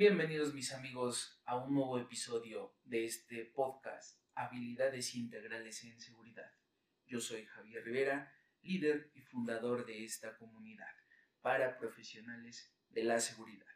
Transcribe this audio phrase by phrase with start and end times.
[0.00, 6.50] Bienvenidos mis amigos a un nuevo episodio de este podcast Habilidades Integrales en Seguridad.
[7.06, 10.88] Yo soy Javier Rivera, líder y fundador de esta comunidad
[11.42, 13.66] para profesionales de la seguridad.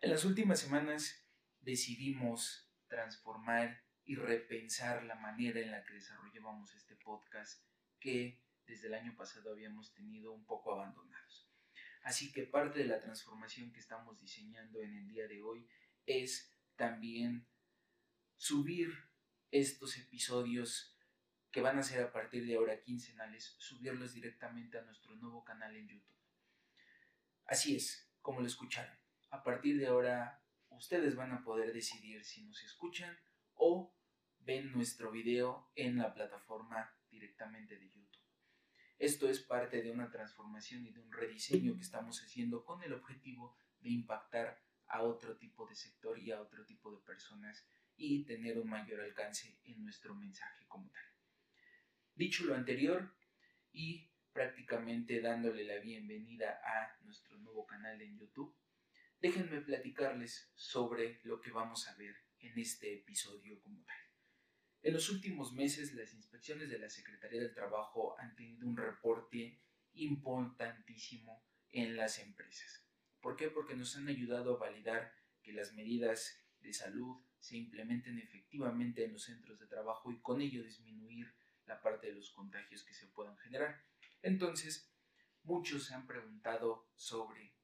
[0.00, 1.22] En las últimas semanas
[1.60, 7.62] decidimos transformar y repensar la manera en la que desarrollábamos este podcast
[8.00, 11.47] que desde el año pasado habíamos tenido un poco abandonados.
[12.02, 15.68] Así que parte de la transformación que estamos diseñando en el día de hoy
[16.06, 17.46] es también
[18.36, 18.92] subir
[19.50, 20.96] estos episodios
[21.50, 25.74] que van a ser a partir de ahora quincenales, subirlos directamente a nuestro nuevo canal
[25.76, 26.16] en YouTube.
[27.46, 28.96] Así es, como lo escucharon.
[29.30, 33.18] A partir de ahora ustedes van a poder decidir si nos escuchan
[33.54, 33.94] o
[34.40, 38.07] ven nuestro video en la plataforma directamente de YouTube.
[38.98, 42.92] Esto es parte de una transformación y de un rediseño que estamos haciendo con el
[42.92, 48.24] objetivo de impactar a otro tipo de sector y a otro tipo de personas y
[48.24, 51.04] tener un mayor alcance en nuestro mensaje como tal.
[52.16, 53.14] Dicho lo anterior
[53.70, 58.56] y prácticamente dándole la bienvenida a nuestro nuevo canal en YouTube,
[59.20, 64.07] déjenme platicarles sobre lo que vamos a ver en este episodio como tal.
[64.82, 69.60] En los últimos meses, las inspecciones de la Secretaría del Trabajo han tenido un reporte
[69.94, 72.86] importantísimo en las empresas.
[73.20, 73.50] ¿Por qué?
[73.50, 75.12] Porque nos han ayudado a validar
[75.42, 80.40] que las medidas de salud se implementen efectivamente en los centros de trabajo y con
[80.40, 81.34] ello disminuir
[81.66, 83.84] la parte de los contagios que se puedan generar.
[84.22, 84.92] Entonces,
[85.42, 87.54] muchos se han preguntado sobre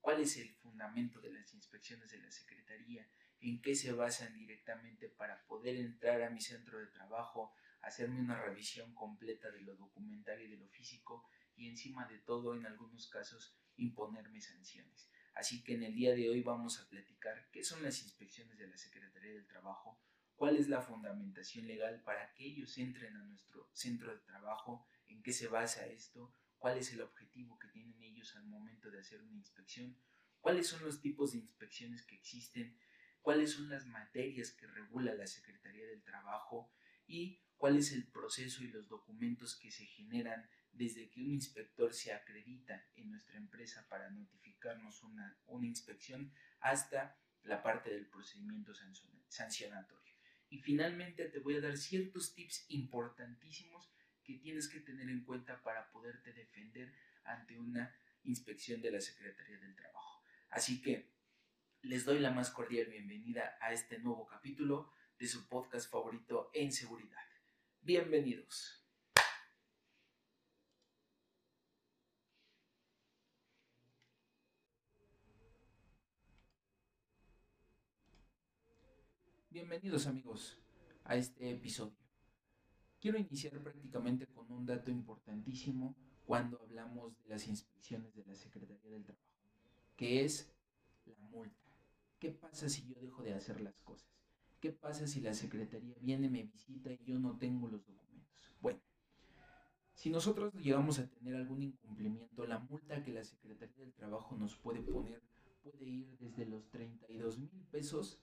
[0.00, 3.08] cuál es el fundamento de las inspecciones de la Secretaría
[3.50, 8.40] en qué se basan directamente para poder entrar a mi centro de trabajo, hacerme una
[8.40, 13.06] revisión completa de lo documental y de lo físico y encima de todo en algunos
[13.08, 15.10] casos imponerme sanciones.
[15.34, 18.66] Así que en el día de hoy vamos a platicar qué son las inspecciones de
[18.66, 20.00] la Secretaría del Trabajo,
[20.36, 25.22] cuál es la fundamentación legal para que ellos entren a nuestro centro de trabajo, en
[25.22, 29.20] qué se basa esto, cuál es el objetivo que tienen ellos al momento de hacer
[29.20, 29.98] una inspección,
[30.40, 32.78] cuáles son los tipos de inspecciones que existen,
[33.24, 36.70] cuáles son las materias que regula la Secretaría del Trabajo
[37.06, 41.94] y cuál es el proceso y los documentos que se generan desde que un inspector
[41.94, 48.74] se acredita en nuestra empresa para notificarnos una, una inspección hasta la parte del procedimiento
[49.28, 50.14] sancionatorio.
[50.50, 53.90] Y finalmente te voy a dar ciertos tips importantísimos
[54.22, 56.92] que tienes que tener en cuenta para poderte defender
[57.24, 57.90] ante una
[58.24, 60.22] inspección de la Secretaría del Trabajo.
[60.50, 61.13] Así que
[61.84, 66.72] les doy la más cordial bienvenida a este nuevo capítulo de su podcast favorito en
[66.72, 67.20] seguridad.
[67.82, 68.82] Bienvenidos.
[79.50, 80.58] Bienvenidos amigos
[81.04, 81.98] a este episodio.
[82.98, 88.90] Quiero iniciar prácticamente con un dato importantísimo cuando hablamos de las inspecciones de la Secretaría
[88.90, 89.28] del Trabajo,
[89.96, 90.50] que es
[91.04, 91.63] la multa.
[92.24, 94.08] ¿Qué pasa si yo dejo de hacer las cosas?
[94.58, 98.32] ¿Qué pasa si la secretaría viene, me visita y yo no tengo los documentos?
[98.62, 98.80] Bueno,
[99.92, 104.56] si nosotros llegamos a tener algún incumplimiento, la multa que la Secretaría del Trabajo nos
[104.56, 105.22] puede poner
[105.62, 108.18] puede ir desde los 32 mil pesos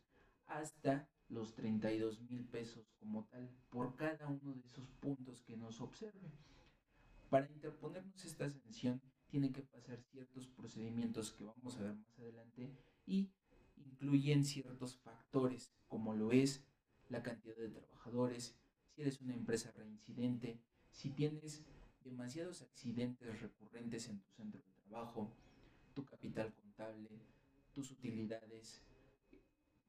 [0.47, 5.79] hasta los 32 mil pesos como tal por cada uno de esos puntos que nos
[5.79, 6.31] observe.
[7.29, 12.75] Para interponernos esta sanción tiene que pasar ciertos procedimientos que vamos a ver más adelante
[13.05, 13.31] y
[13.85, 16.63] incluyen ciertos factores, como lo es
[17.09, 18.57] la cantidad de trabajadores,
[18.89, 20.59] si eres una empresa reincidente,
[20.91, 21.63] si tienes
[22.03, 25.31] demasiados accidentes recurrentes en tu centro de trabajo,
[25.93, 27.09] tu capital contable,
[27.73, 28.81] tus utilidades,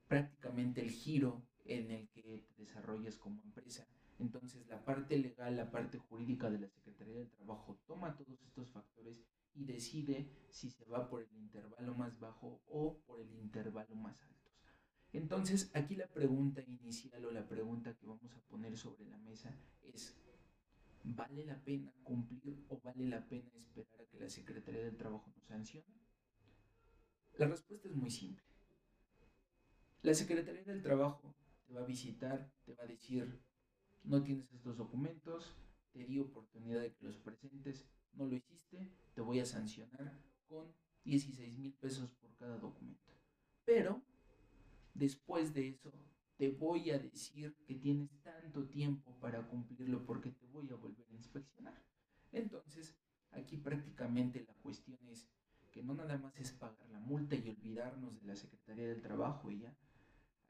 [0.09, 3.87] prácticamente el giro en el que te desarrollas como empresa.
[4.19, 8.71] Entonces la parte legal, la parte jurídica de la Secretaría del Trabajo toma todos estos
[8.71, 9.23] factores
[9.55, 14.21] y decide si se va por el intervalo más bajo o por el intervalo más
[14.23, 14.51] alto.
[15.13, 19.55] Entonces, aquí la pregunta inicial o la pregunta que vamos a poner sobre la mesa
[19.83, 20.17] es,
[21.05, 25.31] ¿vale la pena cumplir o vale la pena esperar a que la Secretaría del Trabajo
[25.37, 26.01] nos sancione?
[27.37, 28.45] La respuesta es muy simple.
[30.03, 31.35] La Secretaría del Trabajo
[31.67, 33.39] te va a visitar, te va a decir,
[34.05, 35.55] no tienes estos documentos,
[35.93, 40.19] te di oportunidad de que los presentes, no lo hiciste, te voy a sancionar
[40.49, 40.73] con
[41.05, 43.13] 16 mil pesos por cada documento.
[43.65, 44.03] Pero,
[44.95, 45.93] después de eso,
[46.37, 51.07] te voy a decir que tienes tanto tiempo para cumplirlo porque te voy a volver
[51.11, 51.81] a inspeccionar.
[52.33, 52.97] Entonces,
[53.31, 55.29] aquí prácticamente la cuestión es,
[55.71, 59.51] que no nada más es pagar la multa y olvidarnos de la Secretaría del Trabajo
[59.51, 59.75] ya.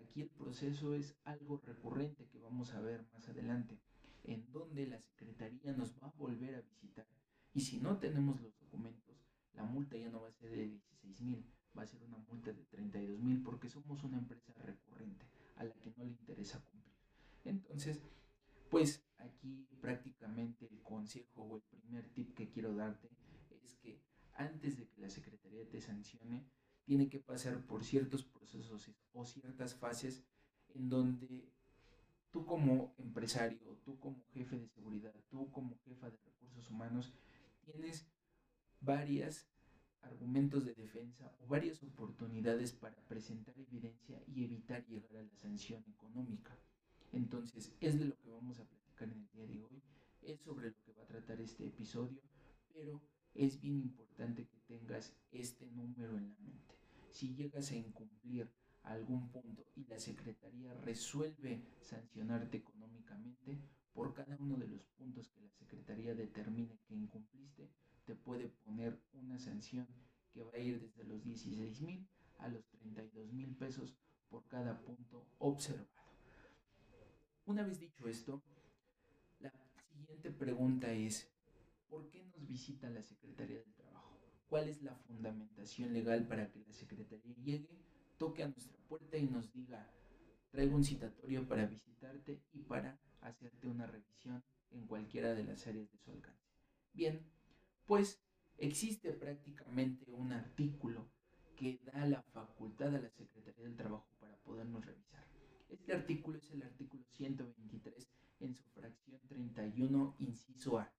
[0.00, 3.79] Aquí el proceso es algo recurrente que vamos a ver más adelante,
[4.25, 7.06] en donde la Secretaría nos va a volver a visitar.
[7.55, 9.17] Y si no tenemos los documentos,
[9.55, 11.45] la multa ya no va a ser de 16 mil,
[11.77, 15.27] va a ser una multa de 32 mil porque somos una empresa recurrente
[15.57, 16.95] a la que no le interesa cumplir.
[17.45, 18.01] Entonces,
[18.71, 23.11] pues aquí prácticamente el consejo o el primer tip que quiero darte
[23.65, 24.01] es que
[24.35, 26.47] antes de que la Secretaría te sancione,
[26.85, 30.25] tiene que pasar por ciertos procesos o ciertas fases
[30.75, 31.53] en donde
[32.31, 37.13] tú como empresario, tú como jefe de seguridad, tú como jefa de recursos humanos,
[37.65, 38.07] tienes
[38.81, 39.47] varios
[40.01, 45.85] argumentos de defensa o varias oportunidades para presentar evidencia y evitar llegar a la sanción
[45.87, 46.59] económica.
[47.13, 49.83] Entonces, es de lo que vamos a platicar en el día de hoy,
[50.23, 52.21] es sobre lo que va a tratar este episodio,
[52.73, 53.01] pero
[53.35, 56.75] es bien importante que tengas este número en la mente.
[57.11, 58.51] Si llegas a incumplir
[58.83, 61.63] algún punto y la Secretaría resuelve
[62.43, 63.59] sancionarte económicamente,
[63.93, 67.69] por cada uno de los puntos que la Secretaría determine que incumpliste,
[68.05, 69.87] te puede poner una sanción
[70.33, 72.06] que va a ir desde los 16 mil
[72.39, 73.94] a los 32 mil pesos
[74.29, 75.89] por cada punto observado.
[77.44, 78.43] Una vez dicho esto,
[79.41, 79.53] la
[79.93, 81.29] siguiente pregunta es,
[81.89, 84.19] ¿por qué nos visita la Secretaría del Trabajo?
[84.49, 87.79] ¿Cuál es la fundamentación legal para que la Secretaría llegue,
[88.17, 89.87] toque a nuestra puerta y nos diga,
[90.50, 95.99] traigo un citatorio para visitarte y para hacerte una revisión en cualquiera de áreas de
[95.99, 96.50] su alcance?
[96.93, 97.25] Bien,
[97.87, 98.23] pues
[98.59, 101.09] existe prácticamente un artículo
[101.56, 105.26] que da la facultad a la Secretaría del Trabajo para podernos revisar.
[105.69, 108.09] Este artículo es el artículo 123
[108.41, 110.93] en su fracción 31, inciso A,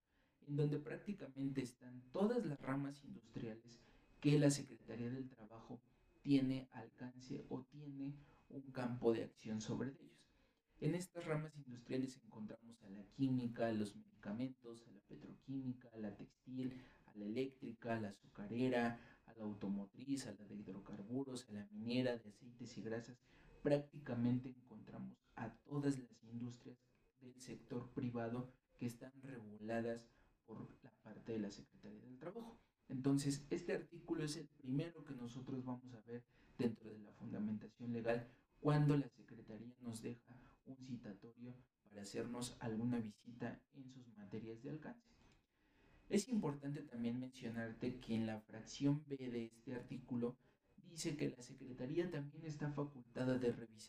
[0.47, 3.79] en donde prácticamente están todas las ramas industriales
[4.19, 5.81] que la Secretaría del Trabajo
[6.21, 8.15] tiene alcance o tiene
[8.49, 10.13] un campo de acción sobre ellos.
[10.79, 16.15] En estas ramas industriales encontramos a la química, los medicamentos, a la petroquímica, a la
[16.15, 16.73] textil,
[17.05, 21.67] a la eléctrica, a la azucarera, a la automotriz, a la de hidrocarburos, a la
[21.71, 23.17] minera de aceites y grasas.
[23.61, 26.77] Prácticamente encontramos a todas las industrias
[27.21, 30.07] del sector privado que están reguladas
[30.45, 32.59] por la parte de la Secretaría del Trabajo.
[32.89, 36.23] Entonces, este artículo es el primero que nosotros vamos a ver
[36.57, 38.27] dentro de la fundamentación legal
[38.59, 41.53] cuando la Secretaría nos deja un citatorio
[41.89, 45.13] para hacernos alguna visita en sus materias de alcance.
[46.09, 50.37] Es importante también mencionarte que en la fracción B de este artículo
[50.89, 52.71] dice que la Secretaría también está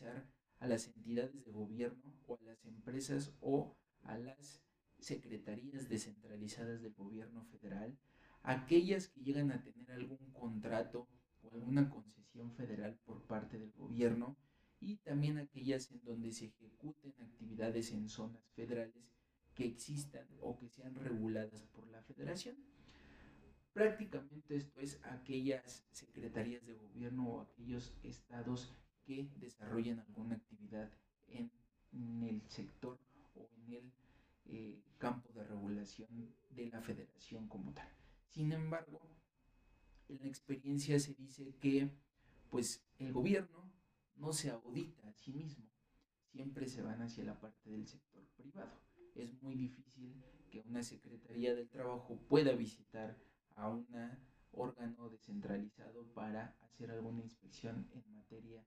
[0.01, 4.61] a las entidades de gobierno o a las empresas o a las
[4.99, 7.97] secretarías descentralizadas del gobierno federal,
[8.41, 11.07] aquellas que llegan a tener algún contrato
[11.41, 14.37] o alguna concesión federal por parte del gobierno
[14.79, 19.11] y también aquellas en donde se ejecuten actividades en zonas federales
[19.53, 22.57] que existan o que sean reguladas por la federación.
[23.73, 28.73] Prácticamente esto es aquellas secretarías de gobierno o aquellos estados
[29.05, 30.91] que desarrollan alguna actividad
[31.27, 31.51] en,
[32.23, 32.99] el sector
[33.35, 33.93] o en el
[34.45, 37.89] eh, campo de regulación de la federación como tal.
[38.27, 39.01] Sin embargo,
[40.09, 41.89] en la experiencia se dice que
[42.49, 43.71] pues el gobierno
[44.17, 45.65] no se audita a sí mismo,
[46.31, 48.81] siempre se van hacia la parte del sector privado.
[49.15, 50.21] Es muy difícil
[50.51, 53.17] que una Secretaría del Trabajo pueda visitar
[53.55, 53.87] a un
[54.51, 58.65] órgano descentralizado para hacer alguna inspección en materia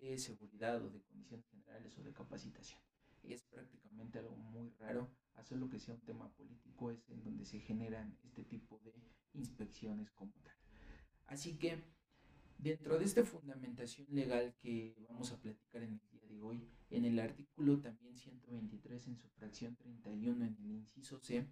[0.00, 2.80] de seguridad o de condiciones generales o de capacitación.
[3.22, 7.44] Es prácticamente algo muy raro, hacer lo que sea un tema político es en donde
[7.46, 8.94] se generan este tipo de
[9.32, 10.55] inspecciones como tal.
[11.26, 11.82] Así que
[12.58, 17.04] Dentro de esta fundamentación legal que vamos a platicar en el día de hoy, en
[17.04, 21.46] el artículo también 123 en su fracción 31 en el inciso C,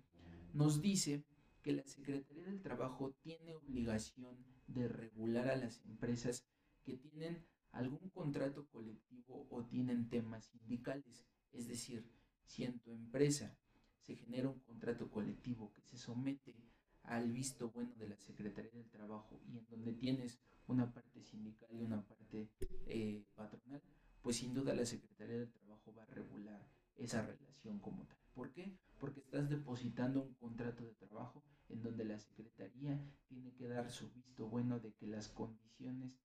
[0.55, 1.25] nos dice
[1.63, 6.47] que la Secretaría del Trabajo tiene obligación de regular a las empresas
[6.83, 11.27] que tienen algún contrato colectivo o tienen temas sindicales.
[11.53, 12.11] Es decir,
[12.45, 13.59] si en tu empresa
[14.01, 16.57] se genera un contrato colectivo que se somete
[17.05, 21.69] al visto bueno de la Secretaría del Trabajo y en donde tienes una parte sindical
[21.73, 22.49] y una parte
[22.87, 23.83] eh, patronal,
[24.23, 28.19] pues sin duda la Secretaría del Trabajo va a regular esa relación como tal.
[28.35, 28.77] ¿Por qué?
[28.99, 34.11] Porque estás depositando un contrato de trabajo en donde la Secretaría tiene que dar su
[34.11, 36.19] visto bueno de que las condiciones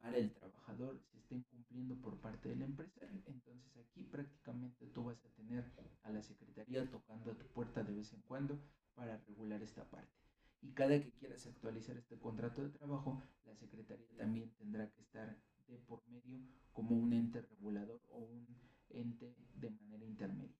[0.00, 3.22] para el trabajador se estén cumpliendo por parte del empresario.
[3.26, 5.64] Entonces aquí prácticamente tú vas a tener
[6.02, 8.58] a la Secretaría tocando a tu puerta de vez en cuando
[8.94, 10.21] para regular esta parte.
[10.62, 15.36] Y cada que quieras actualizar este contrato de trabajo, la Secretaría también tendrá que estar
[15.66, 16.40] de por medio
[16.72, 18.46] como un ente regulador o un
[18.90, 20.56] ente de manera intermediaria.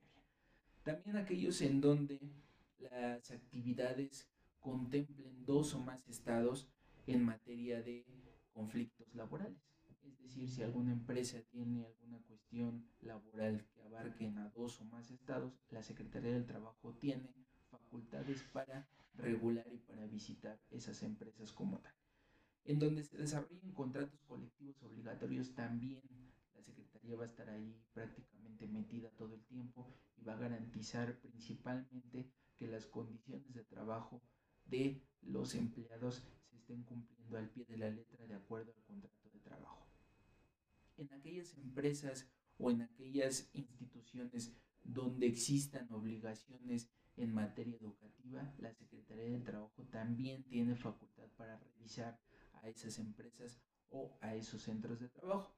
[0.82, 2.18] También aquellos en donde
[2.78, 4.28] las actividades
[4.58, 6.68] contemplen dos o más estados
[7.06, 8.04] en materia de
[8.52, 9.62] conflictos laborales.
[10.02, 15.10] Es decir, si alguna empresa tiene alguna cuestión laboral que abarquen a dos o más
[15.10, 17.32] estados, la Secretaría del Trabajo tiene
[17.72, 21.94] facultades para regular y para visitar esas empresas como tal.
[22.64, 26.02] En donde se desarrollen contratos colectivos obligatorios también
[26.54, 31.18] la Secretaría va a estar ahí prácticamente metida todo el tiempo y va a garantizar
[31.18, 34.22] principalmente que las condiciones de trabajo
[34.66, 39.28] de los empleados se estén cumpliendo al pie de la letra de acuerdo al contrato
[39.32, 39.88] de trabajo.
[40.96, 44.52] En aquellas empresas o en aquellas instituciones
[44.84, 52.18] donde existan obligaciones en materia educativa, la Secretaría del Trabajo también tiene facultad para revisar
[52.54, 55.54] a esas empresas o a esos centros de trabajo.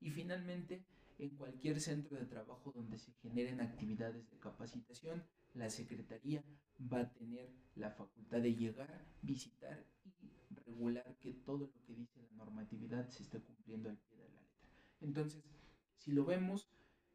[0.00, 0.84] Y finalmente,
[1.18, 5.24] en cualquier centro de trabajo donde se generen actividades de capacitación,
[5.54, 6.44] la Secretaría
[6.80, 12.20] va a tener la facultad de llegar, visitar y regular que todo lo que dice
[12.22, 14.68] la normatividad se esté cumpliendo al pie de la letra.
[15.00, 15.42] Entonces,
[15.96, 16.68] si lo vemos,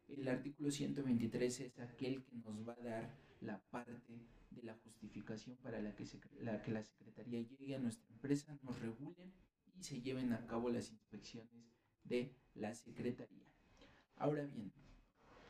[0.08, 5.56] el artículo 123 es aquel que nos va a dar la parte de la justificación
[5.56, 6.04] para la que,
[6.40, 9.32] la que la Secretaría llegue a nuestra empresa, nos regule
[9.78, 11.72] y se lleven a cabo las inspecciones
[12.04, 13.44] de la Secretaría.
[14.16, 14.72] Ahora bien,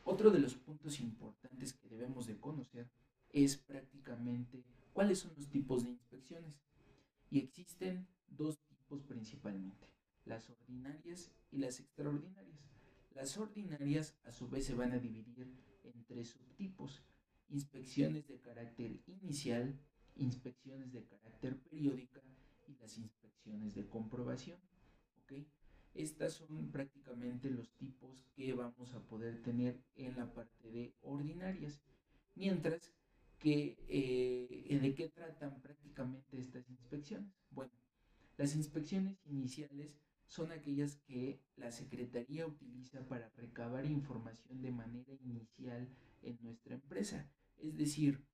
[0.05, 2.89] otro de los puntos importantes que debemos de conocer
[3.31, 6.61] es prácticamente cuáles son los tipos de inspecciones.
[7.31, 9.89] Y existen dos tipos principalmente,
[10.25, 12.61] las ordinarias y las extraordinarias.
[13.15, 15.49] Las ordinarias a su vez se van a dividir
[15.85, 17.03] en tres subtipos,
[17.49, 19.79] inspecciones de carácter inicial,
[20.17, 22.23] inspecciones de carácter periódica
[22.67, 24.59] y las inspecciones de comprobación.
[25.23, 25.47] ¿okay?
[25.95, 31.81] Estas son prácticamente los tipos que vamos a poder tener en la parte de ordinarias.
[32.35, 32.93] Mientras
[33.39, 37.33] que, eh, ¿de qué tratan prácticamente estas inspecciones?
[37.51, 37.73] Bueno,
[38.37, 45.89] las inspecciones iniciales son aquellas que la Secretaría utiliza para recabar información de manera inicial
[46.23, 47.31] en nuestra empresa.
[47.59, 48.25] Es decir,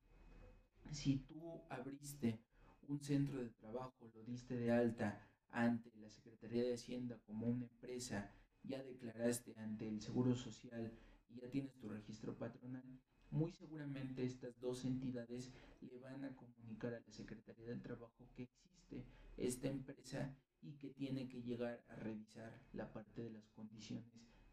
[0.91, 2.41] si tú abriste
[2.89, 7.67] un centro de trabajo, lo diste de alta ante la Secretaría de Hacienda como una
[7.67, 8.33] empresa,
[8.63, 10.93] ya declaraste ante el Seguro Social
[11.29, 12.85] y ya tienes tu registro patronal,
[13.31, 18.45] muy seguramente estas dos entidades le van a comunicar a la Secretaría del Trabajo que
[18.45, 19.05] existe
[19.37, 24.05] esta empresa y que tiene que llegar a revisar la parte de las condiciones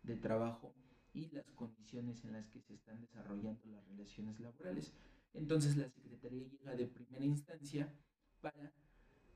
[0.04, 0.74] de trabajo
[1.14, 4.94] y las condiciones en las que se están desarrollando las relaciones laborales.
[5.34, 7.94] Entonces la Secretaría llega de primera instancia
[8.42, 8.72] para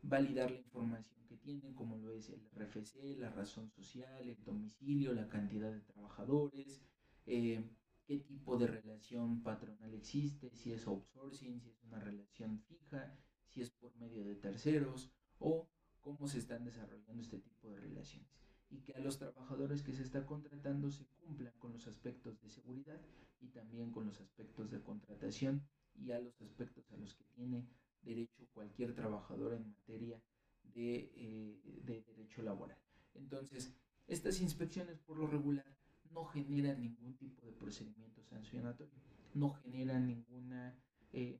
[0.01, 5.13] validar la información que tienen, como lo es el RFC, la razón social, el domicilio,
[5.13, 6.81] la cantidad de trabajadores,
[7.25, 7.63] eh,
[8.05, 13.15] qué tipo de relación patronal existe, si es outsourcing, si es una relación fija,
[13.47, 15.69] si es por medio de terceros o
[16.01, 18.29] cómo se están desarrollando este tipo de relaciones
[18.69, 22.49] y que a los trabajadores que se está contratando se cumplan con los aspectos de
[22.49, 22.99] seguridad
[23.41, 25.63] y también con los aspectos de contratación
[25.95, 27.67] y a los aspectos a los que tiene
[28.01, 30.21] derecho cualquier trabajador en materia
[30.63, 32.77] de, eh, de derecho laboral.
[33.13, 33.73] Entonces,
[34.07, 35.65] estas inspecciones por lo regular
[36.11, 38.99] no generan ningún tipo de procedimiento sancionatorio,
[39.33, 40.73] no generan ningún eh,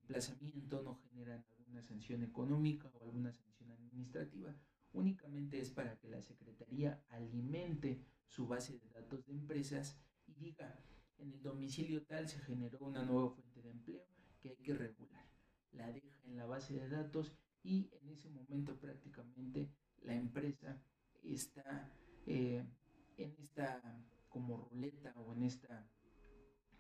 [0.01, 3.50] emplazamiento, no generan alguna sanción económica o alguna sanción
[3.91, 4.55] administrativa.
[4.93, 10.83] Únicamente es para que la Secretaría alimente su base de datos de empresas y diga,
[11.17, 14.05] en el domicilio tal se generó una nueva fuente de empleo
[14.41, 15.21] que hay que regular
[15.73, 17.33] la deja en la base de datos
[17.63, 19.69] y en ese momento prácticamente
[20.01, 20.81] la empresa
[21.23, 21.91] está
[22.25, 22.65] eh,
[23.17, 23.81] en esta
[24.29, 25.87] como ruleta o en esta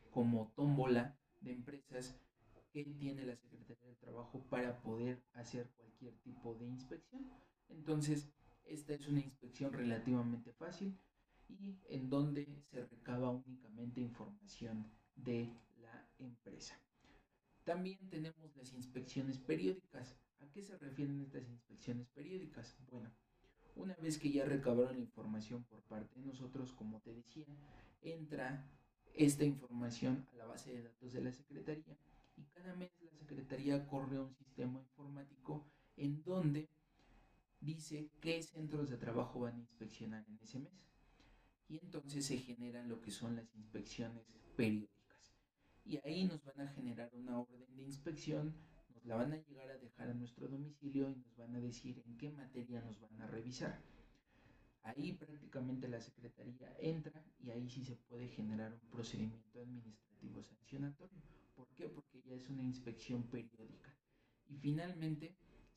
[0.09, 2.19] como tómbola de empresas
[2.71, 7.29] que tiene la Secretaría de Trabajo para poder hacer cualquier tipo de inspección.
[7.69, 8.27] Entonces,
[8.65, 10.97] esta es una inspección relativamente fácil
[11.49, 16.79] y en donde se recaba únicamente información de la empresa.
[17.63, 20.15] También tenemos las inspecciones periódicas.
[20.39, 22.75] ¿A qué se refieren estas inspecciones periódicas?
[22.89, 23.11] Bueno,
[23.75, 27.45] una vez que ya recabaron la información por parte de nosotros, como te decía,
[28.01, 28.65] entra
[29.13, 31.97] esta información a la base de datos de la Secretaría
[32.41, 36.69] y cada mes la Secretaría corre un sistema informático en donde
[37.59, 40.73] dice qué centros de trabajo van a inspeccionar en ese mes.
[41.67, 45.01] Y entonces se generan lo que son las inspecciones periódicas
[45.85, 48.53] y ahí nos van a generar una orden de inspección,
[48.93, 52.01] nos la van a llegar a dejar a nuestro domicilio y nos van a decir
[52.05, 53.81] en qué materia nos van a revisar.
[54.83, 61.21] Ahí prácticamente la Secretaría entra y ahí sí se puede generar un procedimiento administrativo sancionatorio.
[61.55, 61.89] ¿Por qué?
[61.89, 63.95] Porque ya es una inspección periódica.
[64.47, 65.35] Y finalmente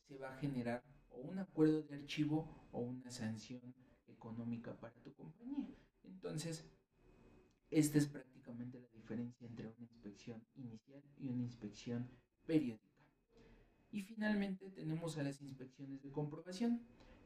[0.08, 3.74] se va a generar o un acuerdo de archivo o una sanción
[4.06, 5.76] económica para tu compañía.
[6.02, 6.64] Entonces,
[7.70, 12.08] esta es prácticamente la diferencia entre una inspección inicial y una inspección
[12.46, 12.84] periódica.
[13.90, 16.84] Y finalmente tenemos a las inspecciones de comprobación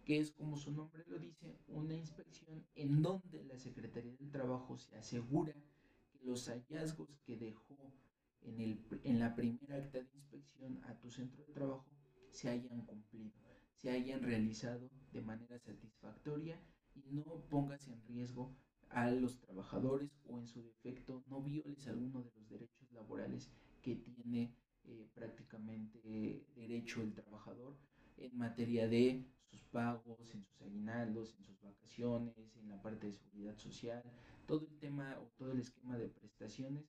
[0.08, 4.78] que es como su nombre lo dice, una inspección en donde la Secretaría del Trabajo
[4.78, 7.92] se asegura que los hallazgos que dejó
[8.42, 11.86] en, el, en la primera acta de inspección a tu centro de trabajo
[12.30, 13.32] se hayan cumplido,
[13.74, 16.60] se hayan realizado de manera satisfactoria
[16.94, 18.54] y no pongas en riesgo
[18.90, 23.50] a los trabajadores o en su defecto no violes alguno de los derechos laborales
[23.82, 24.54] que tiene
[24.84, 27.76] eh, prácticamente derecho el trabajador
[28.16, 33.12] en materia de sus pagos, en sus aguinaldos, en sus vacaciones, en la parte de
[33.12, 34.02] seguridad social,
[34.46, 36.84] todo el tema o todo el esquema de prestaciones,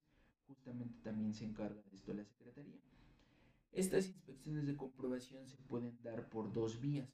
[0.49, 2.79] justamente también se encarga de esto la Secretaría.
[3.71, 7.07] Estas inspecciones de comprobación se pueden dar por dos vías,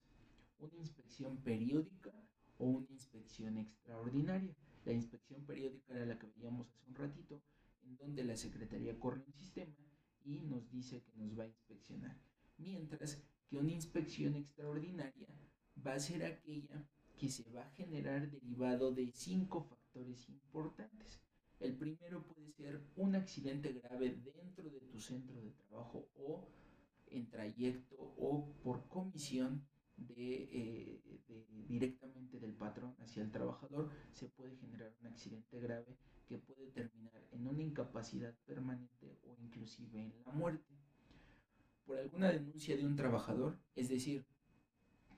[0.57, 2.13] una inspección periódica
[2.57, 4.55] o una inspección extraordinaria.
[4.85, 7.41] La inspección periódica era la que veíamos hace un ratito,
[7.83, 9.75] en donde la Secretaría corre un sistema
[10.23, 12.17] y nos dice que nos va a inspeccionar.
[12.57, 15.27] Mientras que una inspección extraordinaria
[15.85, 16.87] va a ser aquella
[17.17, 21.19] que se va a generar derivado de cinco factores importantes.
[21.59, 26.47] El primero puede ser un accidente grave dentro de tu centro de trabajo o
[27.07, 29.65] en trayecto o por comisión
[29.97, 31.01] de, eh,
[31.67, 35.97] directamente del patrón hacia el trabajador, se puede generar un accidente grave
[36.27, 40.73] que puede terminar en una incapacidad permanente o inclusive en la muerte.
[41.85, 44.25] Por alguna denuncia de un trabajador, es decir,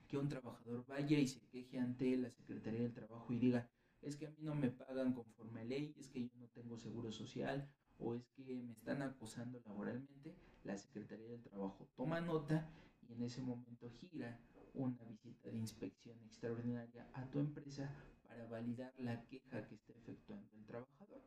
[0.06, 3.68] que un trabajador vaya y se queje ante la Secretaría del Trabajo y diga,
[4.02, 6.78] es que a mí no me pagan conforme a ley, es que yo no tengo
[6.78, 7.68] seguro social
[7.98, 12.70] o es que me están acosando laboralmente, la Secretaría del Trabajo toma nota
[13.08, 14.38] y en ese momento gira
[14.74, 17.90] una visita de inspección extraordinaria a tu empresa
[18.26, 21.22] para validar la queja que está efectuando el trabajador.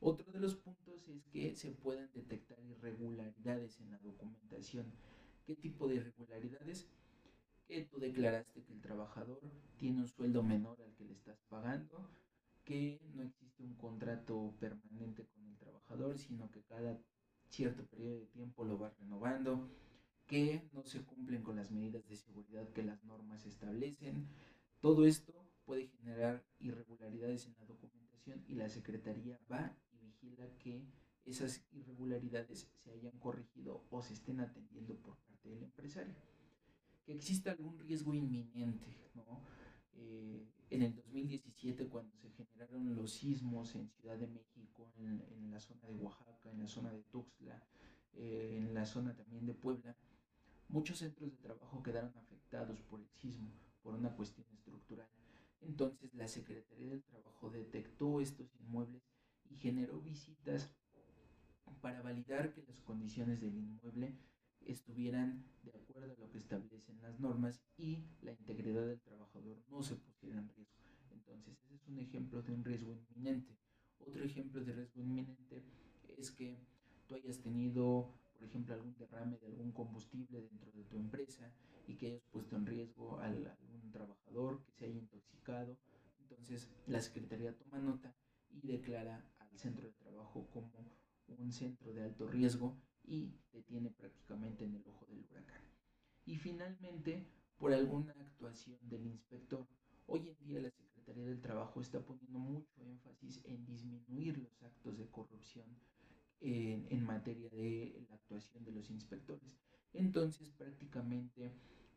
[0.00, 4.86] Otro de los puntos es que se pueden detectar irregularidades en la documentación.
[5.44, 6.88] ¿Qué tipo de irregularidades?
[7.70, 9.40] Que tú declaraste que el trabajador
[9.76, 12.10] tiene un sueldo menor al que le estás pagando,
[12.64, 16.98] que no existe un contrato permanente con el trabajador, sino que cada
[17.48, 19.70] cierto periodo de tiempo lo va renovando,
[20.26, 24.26] que no se cumplen con las medidas de seguridad que las normas establecen.
[24.80, 25.32] Todo esto
[25.64, 29.76] puede generar irregularidades en la documentación y la Secretaría va
[30.58, 30.84] que
[31.24, 36.29] esas irregularidades se hayan corregido o se estén atendiendo por parte del empresario.
[37.10, 39.42] Que exista algún riesgo inminente, ¿no?
[39.94, 45.58] Eh, en el 2017, cuando se generaron los sismos en Ciudad de México, en, la
[45.58, 47.66] zona de Oaxaca, en la zona de Tuxtla,
[48.12, 49.96] eh, en la zona también de Puebla,
[50.68, 53.50] muchos centros de trabajo quedaron afectados por el sismo,
[53.82, 55.08] por una cuestión estructural.
[55.62, 59.02] Entonces la Secretaría del Trabajo detectó estos inmuebles
[59.50, 60.70] y generó visitas
[61.80, 64.16] para validar que las condiciones del inmueble
[64.66, 69.82] estuvieran de acuerdo a lo que establecen las normas y la integridad del trabajador no
[69.82, 70.76] se pusiera en riesgo.
[71.12, 73.56] Entonces, ese es un ejemplo de un riesgo inminente.
[73.98, 75.62] Otro ejemplo de riesgo inminente
[76.16, 76.58] es que
[77.06, 81.52] tú hayas tenido, por ejemplo, algún derrame de algún combustible dentro de tu empresa
[81.86, 85.76] y que hayas puesto en riesgo a algún trabajador que se haya intoxicado.
[86.20, 88.14] Entonces, la Secretaría toma nota
[88.50, 89.24] y declara
[89.60, 90.72] centro de trabajo como
[91.38, 92.76] un centro de alto riesgo
[93.10, 95.62] y te tiene prácticamente en el ojo del huracán.
[96.26, 97.26] Y finalmente,
[97.58, 99.66] por alguna actuación del inspector,
[100.06, 104.96] hoy en día la Secretaría del Trabajo está poniendo mucho énfasis en disminuir los actos
[104.96, 105.66] de corrupción
[106.40, 109.58] en, en materia de la actuación de los inspectores.
[109.92, 111.52] Entonces, prácticamente,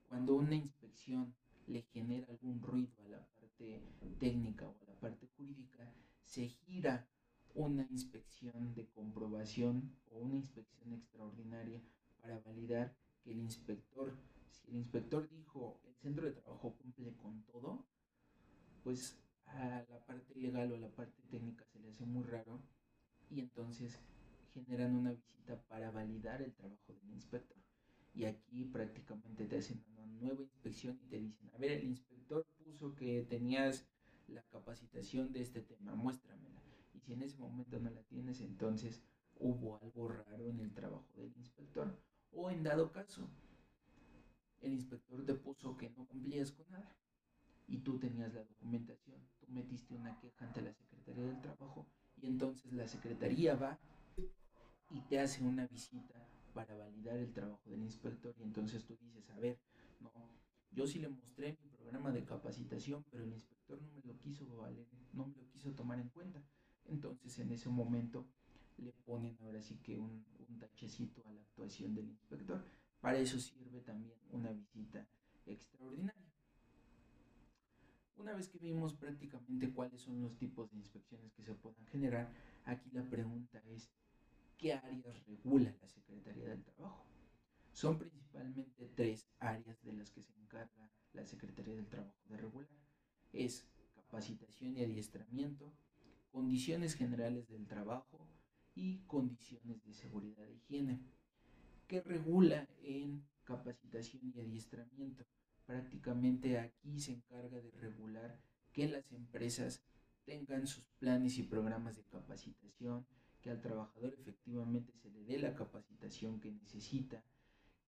[0.10, 1.36] cuando una inspección
[1.68, 3.84] le genera algún ruido a la parte
[4.20, 7.08] técnica o a la parte jurídica, se gira
[7.56, 11.82] una inspección de comprobación o una inspección extraordinaria
[12.22, 14.16] para validar que el inspector,
[14.50, 17.86] si el inspector dijo el centro de trabajo cumple con todo,
[18.84, 22.60] pues a la parte legal o a la parte técnica se le hace muy raro
[23.30, 24.00] y entonces
[24.54, 27.58] generan una visita para validar el trabajo del inspector.
[28.16, 32.46] Y aquí prácticamente te hacen una nueva inspección y te dicen, a ver, el inspector
[32.64, 33.88] puso que tenías
[34.28, 36.63] la capacitación de este tema, muéstramela
[37.06, 39.04] si en ese momento no la tienes, entonces
[39.36, 42.00] hubo algo raro en el trabajo del inspector.
[42.32, 43.30] O en dado caso,
[44.62, 46.96] el inspector te puso que no cumplías con nada
[47.68, 51.88] y tú tenías la documentación, tú metiste una queja ante la Secretaría del Trabajo
[52.22, 53.80] y entonces la Secretaría va
[54.90, 56.16] y te hace una visita
[56.54, 59.60] para validar el trabajo del inspector y entonces tú dices, a ver,
[60.00, 60.12] no,
[60.72, 64.46] yo sí le mostré mi programa de capacitación, pero el inspector no me lo quiso
[64.58, 66.44] valer, no me lo quiso tomar en cuenta.
[66.88, 68.28] Entonces en ese momento
[68.78, 70.26] le ponen ahora sí que un,
[70.60, 72.64] tachecito a la actuación del inspector.
[73.02, 75.06] Para eso sirve también una visita
[75.46, 76.32] extraordinaria.
[78.16, 82.32] Una vez que vimos prácticamente cuáles son los tipos de inspecciones que se puedan generar,
[82.66, 83.90] aquí la pregunta es,
[84.58, 87.06] ¿qué áreas regula la Secretaría del Trabajo?
[87.74, 92.70] Son principalmente tres áreas de las que se encarga la Secretaría del Trabajo de regular.
[93.34, 95.74] Es capacitación y adiestramiento,
[96.34, 98.28] condiciones generales del trabajo
[98.74, 101.00] y condiciones de seguridad e higiene.
[101.88, 105.24] ¿Qué regula en capacitación y adiestramiento?
[105.68, 108.40] Prácticamente aquí se encarga de regular
[108.72, 109.84] que las empresas
[110.26, 113.06] tengan sus planes y programas de capacitación,
[113.40, 117.24] que al trabajador efectivamente se le dé la capacitación que necesita,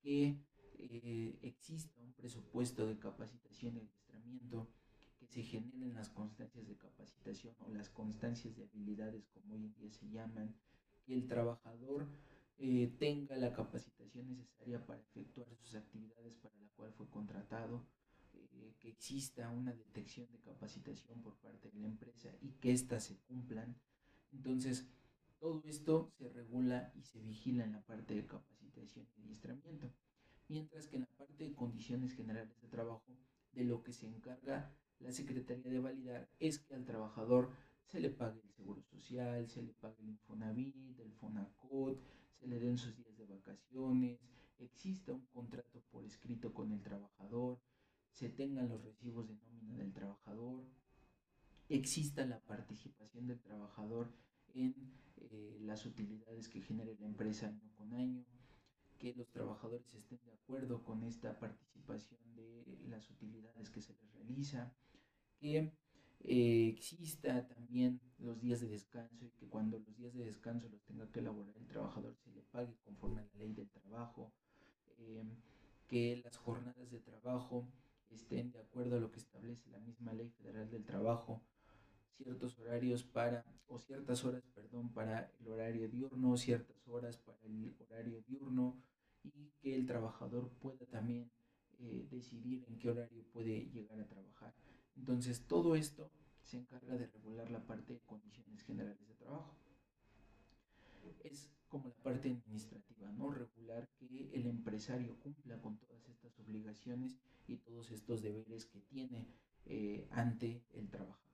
[0.03, 0.37] que
[0.77, 4.67] eh, exista un presupuesto de capacitación y adiestramiento,
[5.25, 9.73] que se generen las constancias de capacitación o las constancias de habilidades como hoy en
[9.75, 10.55] día se llaman,
[11.03, 12.07] que el trabajador
[12.57, 17.85] eh, tenga la capacitación necesaria para efectuar sus actividades para la cual fue contratado,
[18.33, 23.03] eh, que exista una detección de capacitación por parte de la empresa y que éstas
[23.03, 23.75] se cumplan.
[24.31, 24.87] Entonces,
[25.39, 29.91] todo esto se regula y se vigila en la parte de capacitación y adiestramiento,
[30.47, 33.17] mientras que en la parte de condiciones generales de trabajo,
[33.51, 37.51] de lo que se encarga la Secretaría de validar es que al trabajador
[37.85, 42.01] se le pague el seguro social, se le pague el Infonavit, el Fonacot,
[42.39, 44.19] se le den sus días de vacaciones,
[44.59, 47.59] exista un contrato por escrito con el trabajador,
[48.11, 50.63] se tengan los recibos de nómina del trabajador,
[51.69, 54.11] exista la participación del trabajador
[54.53, 54.73] en
[55.17, 58.25] eh, las utilidades que genere la empresa año con año,
[58.97, 62.19] que los trabajadores estén de acuerdo con esta participación
[62.95, 64.73] las utilidades que se les realiza,
[65.39, 65.71] que
[66.21, 70.81] eh, exista también los días de descanso y que cuando los días de descanso los
[70.83, 74.31] tenga que elaborar el trabajador se le pague conforme a la ley del trabajo,
[74.97, 75.29] em,
[75.87, 77.67] que las jornadas de trabajo
[78.09, 81.43] estén de acuerdo a lo que establece la misma ley federal del trabajo,
[82.17, 87.75] ciertos horarios para, o ciertas horas, perdón, para el horario diurno, ciertas horas para el
[87.79, 88.81] horario diurno
[89.23, 91.29] y que el trabajador pueda también
[91.79, 94.53] eh, decidir en qué horario puede llegar a trabajar.
[94.95, 96.11] Entonces, todo esto
[96.43, 99.55] se encarga de regular la parte de condiciones generales de trabajo.
[101.23, 103.31] Es como la parte administrativa, ¿no?
[103.31, 109.27] Regular que el empresario cumpla con todas estas obligaciones y todos estos deberes que tiene
[109.65, 111.25] eh, ante el trabajador.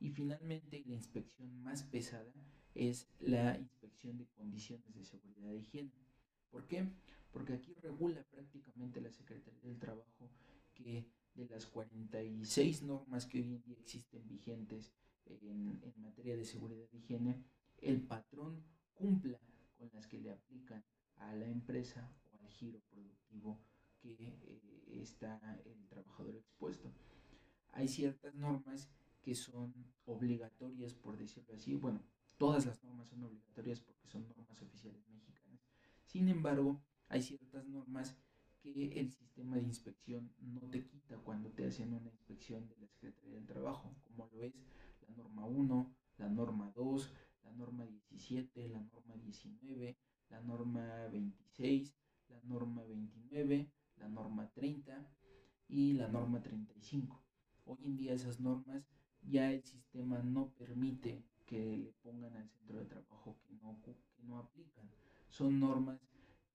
[0.00, 2.32] Y finalmente, la inspección más pesada
[2.74, 5.92] es la inspección de condiciones de seguridad e higiene.
[6.50, 6.88] ¿Por qué?
[7.38, 10.28] Porque aquí regula prácticamente la Secretaría del Trabajo
[10.74, 14.92] que de las 46 normas que hoy en día existen vigentes
[15.24, 17.44] en, en materia de seguridad e higiene,
[17.80, 19.38] el patrón cumpla
[19.76, 23.60] con las que le aplican a la empresa o al giro productivo
[24.00, 26.92] que eh, está el trabajador expuesto.
[27.68, 28.90] Hay ciertas normas
[29.22, 29.72] que son
[30.06, 31.76] obligatorias, por decirlo así.
[31.76, 32.02] Bueno,
[32.36, 35.60] todas las normas son obligatorias porque son normas oficiales mexicanas.
[36.04, 38.16] Sin embargo, hay ciertas normas
[38.60, 42.86] que el sistema de inspección no te quita cuando te hacen una inspección de la
[42.86, 44.54] Secretaría del Trabajo, como lo es
[45.06, 47.12] la norma 1, la norma 2,
[47.44, 49.96] la norma 17, la norma 19,
[50.30, 51.94] la norma 26,
[52.28, 55.08] la norma 29, la norma 30
[55.68, 57.22] y la norma 35.
[57.64, 58.86] Hoy en día esas normas
[59.22, 63.96] ya el sistema no permite que le pongan al centro de trabajo que no, que
[64.24, 64.90] no aplican.
[65.30, 66.00] Son normas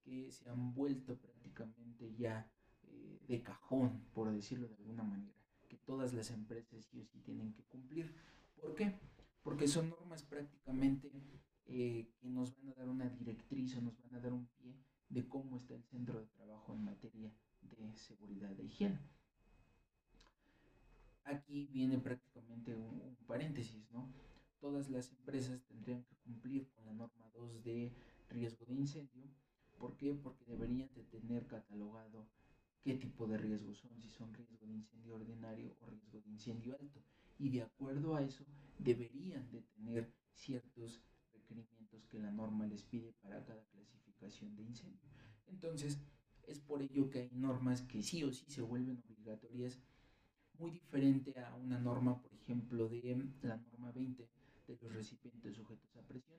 [0.04, 2.48] que se han vuelto prácticamente ya
[2.84, 5.34] eh, de cajón, por decirlo de alguna manera,
[5.68, 8.14] que todas las empresas sí o sí tienen que cumplir.
[8.60, 8.94] ¿Por qué?
[9.42, 11.10] Porque son normas prácticamente
[11.66, 14.76] eh, que nos van a dar una directriz o nos van a dar un pie
[15.08, 19.00] de cómo está el centro de trabajo en materia de seguridad de higiene.
[21.24, 24.12] Aquí viene prácticamente un, un paréntesis, ¿no?
[24.60, 27.92] Todas las empresas tendrían que cumplir con la norma 2 de
[28.28, 29.30] riesgo de incendio,
[29.78, 30.14] ¿Por qué?
[30.14, 32.26] Porque deberían de tener catalogado
[32.82, 36.76] qué tipo de riesgos son, si son riesgo de incendio ordinario o riesgo de incendio
[36.80, 37.02] alto.
[37.38, 38.44] Y de acuerdo a eso,
[38.78, 44.62] deberían de tener ciertos requerimientos que la norma les pide para cada clasificación de
[45.46, 46.00] Entonces,
[46.46, 49.80] es por ello que hay normas que sí o sí se vuelven obligatorias,
[50.58, 54.28] muy diferente a una norma, por ejemplo, de la norma 20
[54.66, 56.38] de los recipientes sujetos a presión.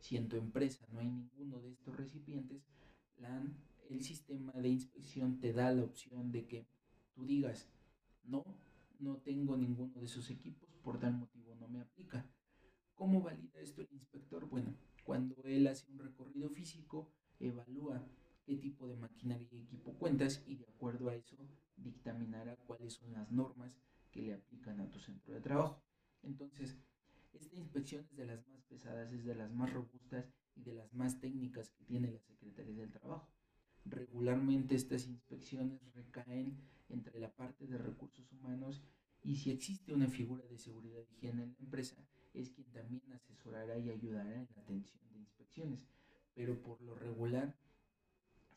[0.00, 2.62] Si en tu empresa no hay ninguno de estos recipientes,
[3.88, 6.66] el sistema de inspección te da la opción de que
[7.14, 7.68] tú digas,
[8.24, 8.44] no,
[8.98, 12.26] no tengo ninguno de esos equipos, por tal motivo no me aplica.
[12.94, 14.48] ¿Cómo valida esto el inspector?
[14.48, 18.04] Bueno, cuando él hace un recorrido físico, evalúa
[18.44, 21.36] qué tipo de maquinaria y equipo cuentas y de acuerdo a eso
[21.76, 23.76] dictaminará cuáles son las normas
[24.10, 25.82] que le aplican a tu centro de trabajo.
[26.22, 26.76] Entonces,
[27.32, 30.91] esta inspección es de las más pesadas, es de las más robustas y de las
[31.02, 33.28] más técnicas que tiene la Secretaría del Trabajo.
[33.84, 36.56] Regularmente estas inspecciones recaen
[36.88, 38.80] entre la parte de recursos humanos
[39.24, 41.96] y si existe una figura de seguridad y higiene en la empresa,
[42.34, 45.88] es quien también asesorará y ayudará en la atención de inspecciones.
[46.34, 47.56] Pero por lo regular,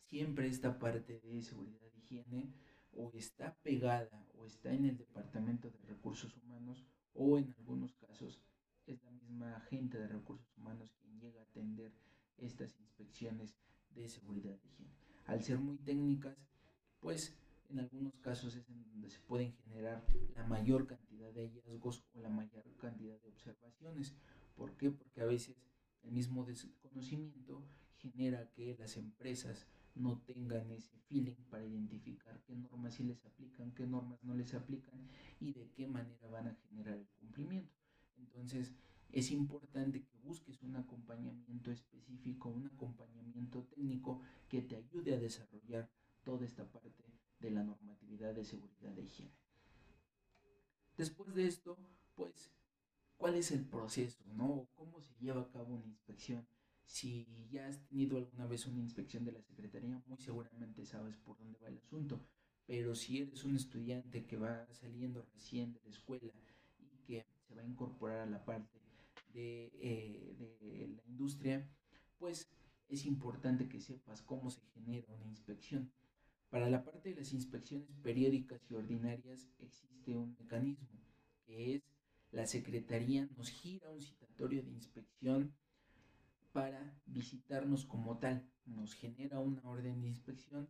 [0.04, 2.54] siempre esta parte de seguridad y higiene
[2.94, 8.40] o está pegada o está en el departamento de recursos humanos o en algunos casos
[8.86, 11.92] es la misma agente de recursos humanos quien llega a atender
[12.46, 13.56] estas inspecciones
[13.96, 14.94] de seguridad y higiene.
[15.26, 16.38] Al ser muy técnicas,
[17.00, 17.36] pues
[17.70, 20.06] en algunos casos es en donde se pueden generar
[20.36, 24.16] la mayor cantidad de hallazgos o la mayor cantidad de observaciones.
[24.56, 24.92] ¿Por qué?
[24.92, 25.56] Porque a veces
[26.04, 27.64] el mismo desconocimiento
[27.98, 33.72] genera que las empresas no tengan ese feeling para identificar qué normas sí les aplican,
[33.72, 35.08] qué normas no les aplican
[35.40, 37.74] y de qué manera van a generar el cumplimiento.
[38.18, 38.74] Entonces,
[39.16, 45.90] es importante que busques un acompañamiento específico, un acompañamiento técnico que te ayude a desarrollar
[46.26, 47.06] toda esta parte
[47.40, 49.32] de la normatividad de seguridad de higiene.
[50.98, 51.78] Después de esto,
[52.14, 52.52] pues,
[53.16, 54.68] ¿cuál es el proceso, no?
[54.76, 56.46] ¿Cómo se lleva a cabo una inspección?
[56.84, 61.38] Si ya has tenido alguna vez una inspección de la Secretaría, muy seguramente sabes por
[61.38, 62.20] dónde va el asunto.
[62.66, 66.34] Pero si eres un estudiante que va saliendo recién de la escuela
[66.80, 68.85] y que se va a incorporar a la parte
[69.36, 71.68] de, eh, de la industria,
[72.18, 72.48] pues
[72.88, 75.92] es importante que sepas cómo se genera una inspección.
[76.50, 80.88] Para la parte de las inspecciones periódicas y ordinarias existe un mecanismo
[81.46, 81.84] que es
[82.32, 85.54] la Secretaría nos gira un citatorio de inspección
[86.52, 88.46] para visitarnos como tal.
[88.66, 90.70] Nos genera una orden de inspección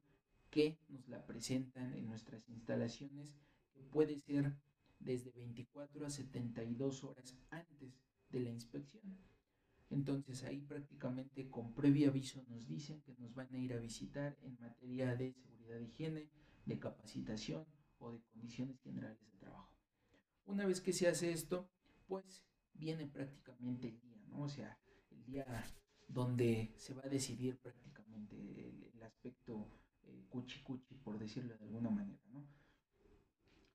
[0.51, 3.35] que nos la presentan en nuestras instalaciones,
[3.73, 4.53] que puede ser
[4.99, 7.99] desde 24 a 72 horas antes
[8.35, 9.01] de la inspección.
[9.89, 14.37] Entonces ahí prácticamente con previo aviso nos dicen que nos van a ir a visitar
[14.41, 16.29] en materia de seguridad de higiene,
[16.65, 17.65] de capacitación
[17.99, 19.71] o de condiciones generales de trabajo.
[20.45, 21.69] Una vez que se hace esto,
[22.07, 22.43] pues
[22.73, 24.41] viene prácticamente el día, ¿no?
[24.41, 24.77] O sea,
[25.11, 25.45] el día
[26.09, 29.69] donde se va a decidir prácticamente el, aspecto
[30.03, 32.43] eh, cuchi cuchi, por decirlo de alguna manera, ¿no?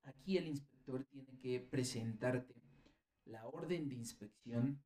[0.03, 2.60] Aquí el inspector tiene que presentarte
[3.25, 4.81] la orden de inspección,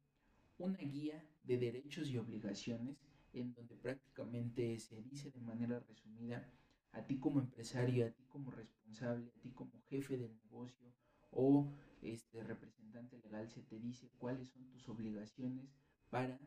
[0.57, 2.97] una guía de derechos y obligaciones
[3.33, 6.49] en donde prácticamente se dice de manera resumida
[6.91, 10.93] a ti como empresario, a ti como responsable, a ti como jefe del negocio
[11.31, 11.69] o
[12.01, 15.65] este representante legal se te dice cuáles son tus obligaciones
[16.09, 16.39] para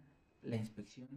[0.42, 1.08] la inspección,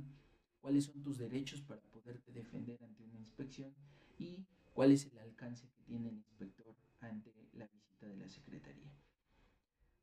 [0.59, 3.73] cuáles son tus derechos para poderte defender ante una inspección
[4.17, 8.91] y cuál es el alcance que tiene el inspector ante la visita de la Secretaría.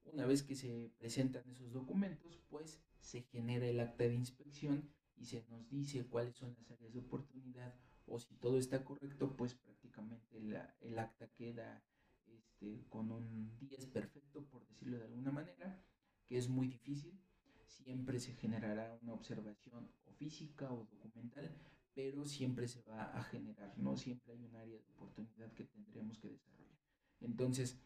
[0.04, 5.26] Una vez que se presentan esos documentos, pues se genera el acta de inspección y
[5.26, 7.74] se nos dice cuáles son las áreas de oportunidad
[8.06, 10.38] o si todo está correcto, pues prácticamente
[10.80, 11.82] el acta queda
[12.26, 15.82] este, con un 10 perfecto, por decirlo de alguna manera,
[16.26, 17.20] que es muy difícil.
[17.66, 21.54] Siempre se generará una observación o física o documental,
[21.94, 23.96] pero siempre se va a generar, ¿no?
[23.96, 26.78] Siempre hay un área de oportunidad que tendremos que desarrollar.
[27.20, 27.78] Entonces,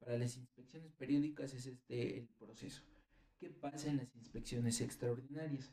[0.00, 2.82] para las inspecciones periódicas es este el proceso.
[3.38, 5.72] ¿Qué pasa en las inspecciones extraordinarias?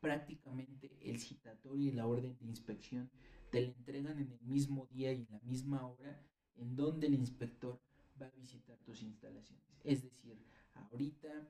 [0.00, 3.10] Prácticamente el citatorio y la orden de inspección
[3.50, 6.22] te la entregan en el mismo día y en la misma hora
[6.56, 7.80] en donde el inspector
[8.20, 9.64] va a visitar tus instalaciones.
[9.84, 10.38] Es decir,
[10.74, 11.48] ahorita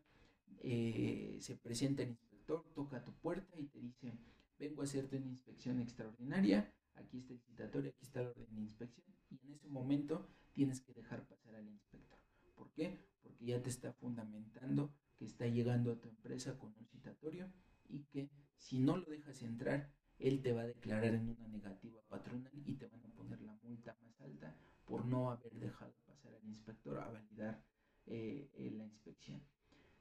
[0.58, 4.18] eh, se presenta el inspector, toca tu puerta y te dice,
[4.58, 8.62] vengo a hacerte una inspección extraordinaria, aquí está el citatorio, aquí está la orden de
[8.62, 12.18] inspección y en ese momento tienes que dejar pasar al inspector.
[12.54, 13.06] ¿Por qué?
[13.22, 17.52] Porque ya te está fundamentando que está llegando a tu empresa con un citatorio
[17.88, 22.00] y que si no lo dejas entrar, él te va a declarar en una negativa
[22.08, 26.34] patronal y te van a poner la multa más alta por no haber dejado pasar
[26.34, 27.62] al inspector a validar
[28.06, 29.42] eh, eh, la inspección.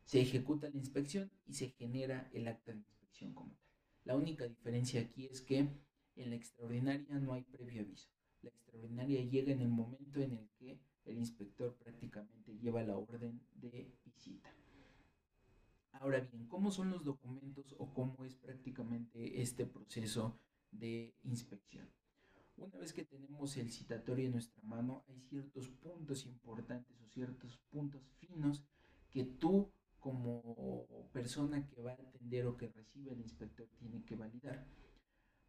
[0.03, 3.71] Se ejecuta la inspección y se genera el acta de inspección como tal.
[4.03, 5.67] La única diferencia aquí es que
[6.15, 8.09] En la extraordinaria no hay previo aviso.
[8.41, 13.41] La extraordinaria llega en el momento en el que el inspector prácticamente lleva la orden
[13.53, 14.49] de visita.
[15.93, 20.39] Ahora bien, ¿cómo son los documentos o cómo es prácticamente este proceso
[20.71, 21.89] de inspección?
[22.57, 27.57] Una vez que tenemos el citatorio en nuestra mano, hay ciertos puntos importantes o ciertos
[27.69, 28.63] puntos finos
[29.09, 34.15] que tú como persona que va a atender o que recibe el inspector tiene que
[34.15, 34.65] validar.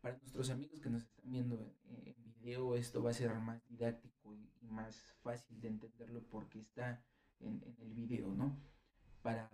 [0.00, 4.34] Para nuestros amigos que nos están viendo en, video, esto va a ser más didáctico
[4.34, 7.02] y, más fácil de entenderlo porque está
[7.40, 8.56] en, en el video, ¿no?
[9.22, 9.50] Para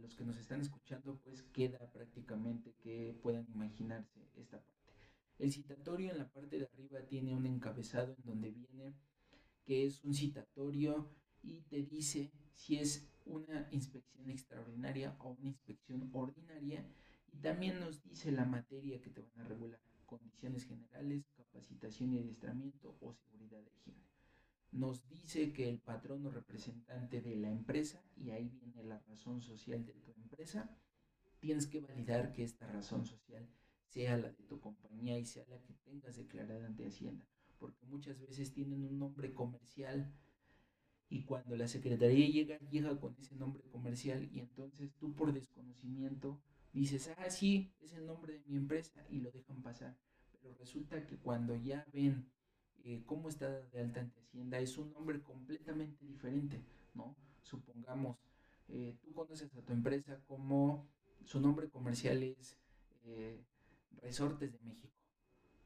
[0.00, 4.74] los que nos están escuchando, pues queda prácticamente que puedan imaginarse esta parte.
[5.38, 8.94] El citatorio en la parte de arriba tiene un encabezado en donde viene
[9.64, 11.10] que es un citatorio
[11.42, 16.84] y te dice si es una inspección extraordinaria o una inspección ordinaria
[17.34, 22.18] y también nos dice la materia que te van a regular, condiciones generales, capacitación y
[22.18, 24.04] adiestramiento o seguridad de higiene.
[24.70, 29.42] Nos dice que el patrón o representante de la empresa, y ahí viene la razón
[29.42, 30.70] social de tu empresa,
[31.40, 33.48] tienes que validar que esta razón social
[33.88, 37.26] sea la de tu compañía y sea la que tengas declarada ante Hacienda,
[37.58, 40.12] porque muchas veces tienen un nombre comercial
[41.08, 46.40] y cuando la secretaría llega, llega con ese nombre comercial y entonces tú por desconocimiento
[46.80, 49.96] dices, ah, sí, es el nombre de mi empresa y lo dejan pasar.
[50.32, 52.30] Pero resulta que cuando ya ven
[52.84, 57.16] eh, cómo está de alta ante Hacienda, es un nombre completamente diferente, ¿no?
[57.42, 58.18] Supongamos,
[58.68, 60.88] eh, tú conoces a tu empresa como
[61.24, 62.58] su nombre comercial es
[63.04, 63.42] eh,
[64.02, 64.92] Resortes de México,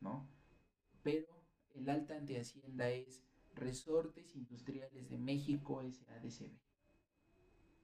[0.00, 0.28] ¿no?
[1.02, 1.26] Pero
[1.74, 3.22] el alta ante Hacienda es
[3.54, 6.67] Resortes Industriales de México SADCB.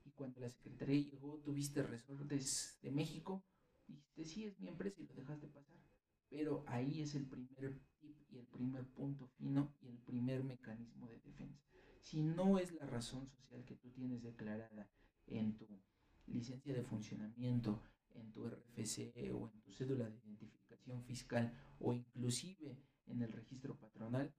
[0.05, 3.43] Y cuando la Secretaría llegó, tuviste Resortes de México,
[3.87, 5.75] dijiste, sí, es mi empresa y lo dejaste pasar.
[6.29, 11.07] Pero ahí es el primer tip y el primer punto fino y el primer mecanismo
[11.07, 11.61] de defensa.
[12.01, 14.87] Si no es la razón social que tú tienes declarada
[15.25, 15.67] en tu
[16.27, 17.81] licencia de funcionamiento,
[18.13, 23.75] en tu RFC o en tu cédula de identificación fiscal o inclusive en el registro
[23.75, 24.33] patronal,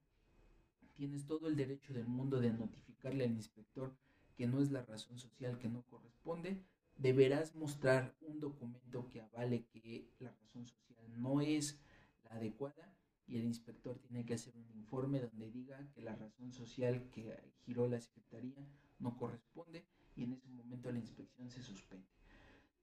[0.94, 3.96] tienes todo el derecho del mundo de notificarle al inspector
[4.36, 6.62] que no es la razón social que no corresponde,
[6.96, 11.80] deberás mostrar un documento que avale que la razón social no es
[12.24, 12.94] la adecuada
[13.26, 17.36] y el inspector tiene que hacer un informe donde diga que la razón social que
[17.64, 18.66] giró la Secretaría
[18.98, 22.16] no corresponde y en ese momento la inspección se suspende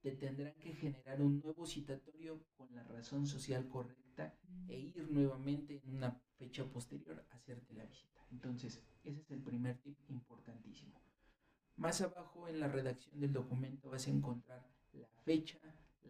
[0.03, 4.37] te tendrán que generar un nuevo citatorio con la razón social correcta
[4.67, 8.19] e ir nuevamente en una fecha posterior a hacerte la visita.
[8.29, 11.01] Entonces, ese es el primer tip importantísimo.
[11.75, 15.59] Más abajo en la redacción del documento vas a encontrar la fecha,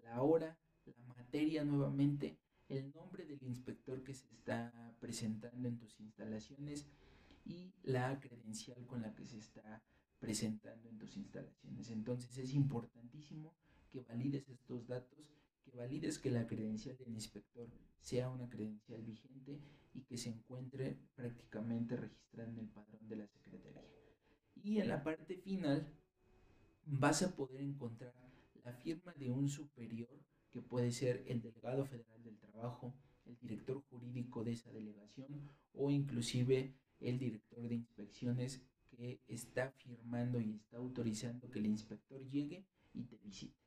[0.04, 6.00] la hora, la materia nuevamente, el nombre del inspector que se está presentando en tus
[6.00, 6.86] instalaciones
[7.46, 9.82] y la credencial con la que se está
[10.20, 11.90] presentando en tus instalaciones.
[11.90, 13.54] Entonces es importantísimo
[13.90, 15.20] que valides estos datos,
[15.64, 19.62] que valides que la credencial del inspector sea una credencial vigente
[19.94, 24.03] y que se encuentre prácticamente registrada en el padrón de la Secretaría.
[24.56, 25.88] Y en la parte final
[26.86, 28.14] vas a poder encontrar
[28.64, 30.10] la firma de un superior
[30.52, 32.94] que puede ser el delegado federal del trabajo,
[33.26, 40.40] el director jurídico de esa delegación o inclusive el director de inspecciones que está firmando
[40.40, 43.58] y está autorizando que el inspector llegue y te visite.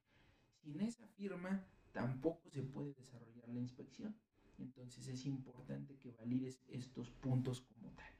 [0.62, 4.16] Sin esa firma tampoco se puede desarrollar la inspección.
[4.59, 8.12] Entonces es importante que valides estos puntos como tal.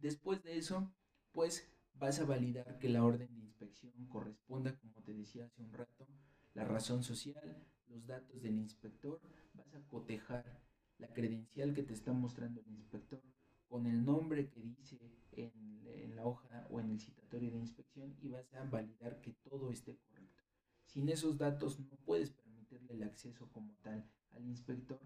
[0.00, 0.90] Después de eso,
[1.32, 5.72] pues vas a validar que la orden de inspección corresponda, como te decía hace un
[5.72, 6.06] rato,
[6.54, 9.20] la razón social, los datos del inspector,
[9.54, 10.60] vas a cotejar
[10.98, 13.22] la credencial que te está mostrando el inspector
[13.68, 14.98] con el nombre que dice
[15.32, 15.70] en,
[16.16, 19.96] la hoja o en el citatorio de inspección y vas a validar que todo esté
[19.96, 20.42] correcto.
[20.86, 25.00] Sin esos datos no puedes permitirle el acceso como tal al inspector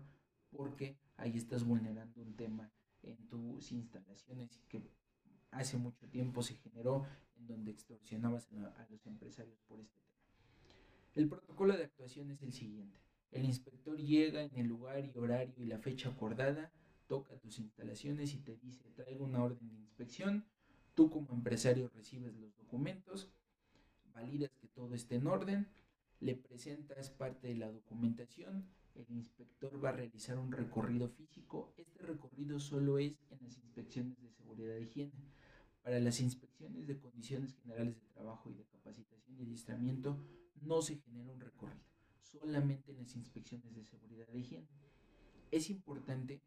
[0.51, 2.73] porque ahí estás vulnerando un tema
[3.03, 4.81] en tus instalaciones que
[5.55, 10.15] hace mucho tiempo se generó en donde extorsionabas a los empresarios por este tema.
[11.15, 12.99] El protocolo de actuación es el siguiente.
[13.31, 16.73] El inspector llega en el lugar y horario y la fecha acordada,
[17.07, 20.45] toca tus instalaciones y te dice traigo una orden de inspección.
[20.95, 23.29] Tú como empresario recibes los documentos,
[24.13, 25.69] validas que todo esté en orden,
[26.21, 31.73] le presentas parte de la documentación, el inspector va a realizar un recorrido físico.
[31.77, 35.13] Este recorrido solo es en las inspecciones de seguridad de higiene.
[35.95, 40.19] Para las inspecciones de condiciones generales de trabajo y de capacitación y adiestramiento
[40.61, 41.85] no se genera un recorrido,
[42.21, 44.67] solamente en las inspecciones de seguridad de higiene.
[45.53, 46.43] Es importante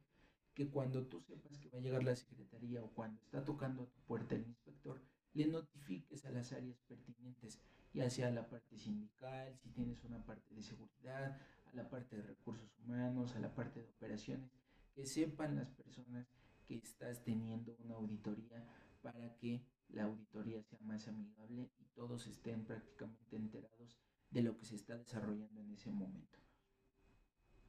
[0.53, 3.85] que cuando tú sepas que va a llegar la secretaría o cuando está tocando a
[3.85, 7.61] tu puerta el inspector, le notifiques a las áreas pertinentes,
[7.93, 12.17] ya sea a la parte sindical, si tienes una parte de seguridad, a la parte
[12.17, 14.51] de recursos humanos, a la parte de operaciones,
[14.93, 16.27] que sepan las personas
[16.67, 18.67] que estás teniendo una auditoría
[19.01, 23.97] para que la auditoría sea más amigable y todos estén prácticamente enterados
[24.31, 26.37] de lo que se está desarrollando en ese momento.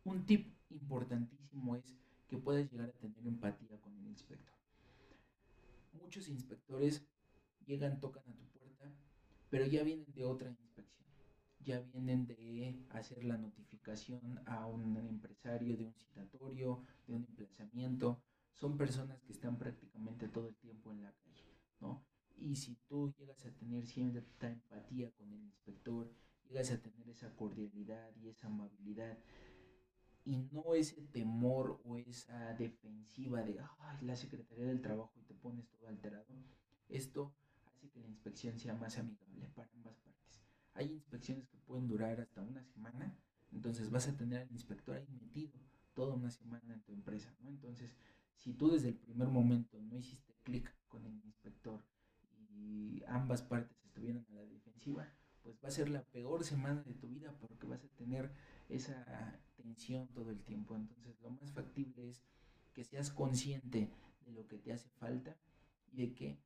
[0.02, 1.94] Un tip importantísimo es
[2.26, 4.56] que puedas llegar a tener empatía con el inspector.
[5.92, 7.06] Muchos inspectores
[7.64, 8.90] llegan, tocan a tu puerta,
[9.50, 11.06] pero ya vienen de otra inspección.
[11.60, 18.20] Ya vienen de hacer la notificación a un empresario de un citatorio, de un emplazamiento.
[18.54, 21.44] Son personas que están prácticamente todo el tiempo en la calle,
[21.80, 22.04] ¿no?
[22.36, 26.10] Y si tú llegas a tener cierta empatía con el inspector,
[26.48, 29.18] llegas a tener esa cordialidad y esa amabilidad,
[30.24, 35.34] y no ese temor o esa defensiva de Ay, la Secretaría del Trabajo y te
[35.34, 36.26] pones todo alterado,
[36.88, 37.34] esto
[37.64, 40.42] hace que la inspección sea más amigable para ambas partes.
[40.74, 43.16] Hay inspecciones que pueden durar hasta una semana,
[43.52, 45.58] entonces vas a tener al inspector ahí metido
[45.94, 47.48] toda una semana en tu empresa, ¿no?
[47.48, 47.96] Entonces,
[48.36, 51.82] si tú desde el primer momento no hiciste clic con el inspector
[52.50, 55.12] y ambas partes estuvieran a la defensiva,
[55.48, 58.30] pues va a ser la peor semana de tu vida porque vas a tener
[58.68, 60.76] esa tensión todo el tiempo.
[60.76, 62.22] Entonces lo más factible es
[62.74, 63.90] que seas consciente
[64.26, 65.38] de lo que te hace falta
[65.90, 66.38] y de que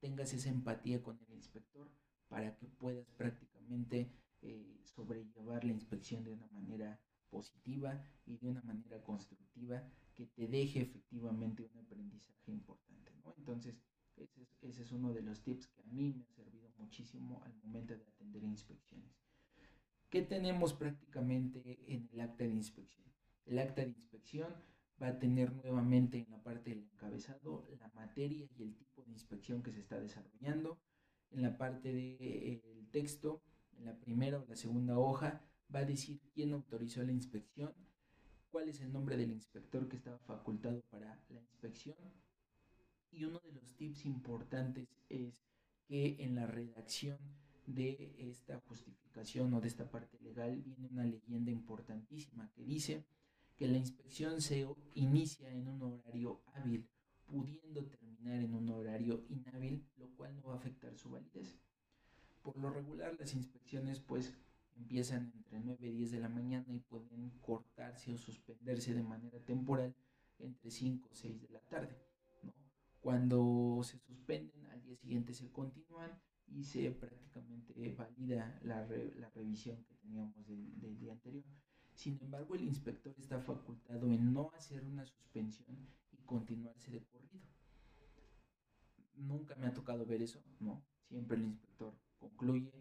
[0.00, 1.90] tengas esa empatía con el inspector
[2.28, 4.12] para que puedas prácticamente
[4.42, 9.82] eh, sobrellevar la inspección de una manera positiva y de una manera constructiva
[10.14, 13.12] que te deje efectivamente un aprendizaje importante.
[13.38, 13.80] Entonces,
[14.16, 17.42] ese es, ese es uno de los tips que a mí me ha servido muchísimo
[17.44, 19.16] al momento de atender inspecciones.
[20.10, 23.06] ¿Qué tenemos prácticamente en el acta de inspección?
[23.44, 24.54] El acta de inspección
[25.02, 29.10] va a tener nuevamente en la parte del encabezado la materia y el tipo de
[29.10, 30.80] inspección que se está desarrollando.
[31.30, 33.42] En la parte del de, texto,
[33.76, 35.42] en la primera o la segunda hoja,
[35.74, 37.74] va a decir quién autorizó la inspección,
[38.50, 41.96] cuál es el nombre del inspector que estaba facultado para la inspección.
[43.10, 45.45] Y uno de los tips importantes es
[45.86, 47.18] que en la redacción
[47.66, 53.04] de esta justificación o de esta parte legal viene una leyenda importantísima que dice
[53.56, 56.88] que la inspección se inicia en un horario hábil,
[57.26, 61.58] pudiendo terminar en un horario inhábil, lo cual no va a afectar su validez.
[62.42, 64.34] Por lo regular las inspecciones pues
[64.76, 69.40] empiezan entre 9 y 10 de la mañana y pueden cortarse o suspenderse de manera
[69.40, 69.94] temporal
[70.38, 72.05] entre 5 o 6 de la tarde.
[73.06, 76.10] Cuando se suspenden, al día siguiente se continúan
[76.48, 81.44] y se prácticamente valida la, la revisión que teníamos del, del, día anterior.
[81.94, 87.46] Sin embargo, el inspector está facultado en no hacer una suspensión y continuarse de corrido.
[89.14, 90.84] Nunca me ha tocado ver eso, no.
[91.04, 92.72] Siempre el inspector concluye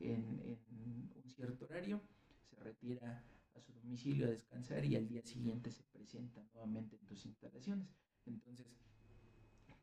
[0.00, 2.00] en, en un cierto horario,
[2.48, 3.22] se retira
[3.54, 7.94] a su domicilio a descansar y al día siguiente se presenta nuevamente en tus instalaciones.
[8.24, 8.66] Entonces,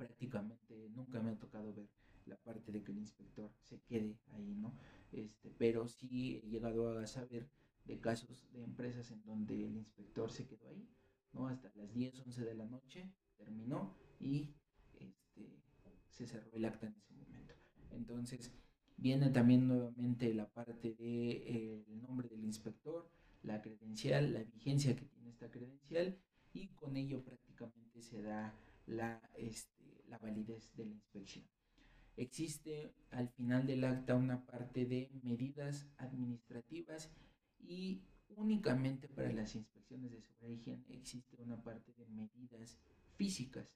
[0.02, 1.88] prácticamente nunca me ha tocado ver
[2.26, 4.74] la parte de que el inspector se quede ahí, ¿no?
[5.12, 7.48] Este, pero sí he llegado a saber
[7.86, 10.90] de casos de empresas en donde el inspector se quedó ahí,
[11.34, 11.48] ¿no?
[11.48, 14.56] Hasta las 10, 11 de la noche terminó y
[14.96, 15.62] este,
[16.10, 17.54] se cerró el acta en ese momento.
[17.92, 18.52] Entonces,
[18.98, 23.08] viene también nuevamente la parte del de, eh, nombre del inspector,
[23.44, 26.18] la credencial, la vigencia que tiene esta credencial
[26.54, 28.56] y con ello prácticamente se da
[28.88, 29.81] la, este,
[30.12, 31.46] la validez de la inspección.
[32.18, 37.10] Existe al final del acta una parte de medidas administrativas
[37.58, 38.04] y
[38.36, 42.78] únicamente para las inspecciones de seguridad higiene existe una parte de medidas
[43.16, 43.74] físicas.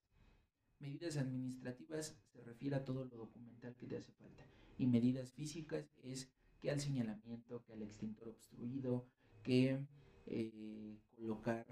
[0.80, 4.46] Medidas administrativas se refiere a todo lo documental que te hace falta
[4.78, 6.30] y medidas físicas es
[6.60, 9.08] que al señalamiento, que al extintor obstruido,
[9.42, 9.80] que
[10.26, 11.66] eh, colocar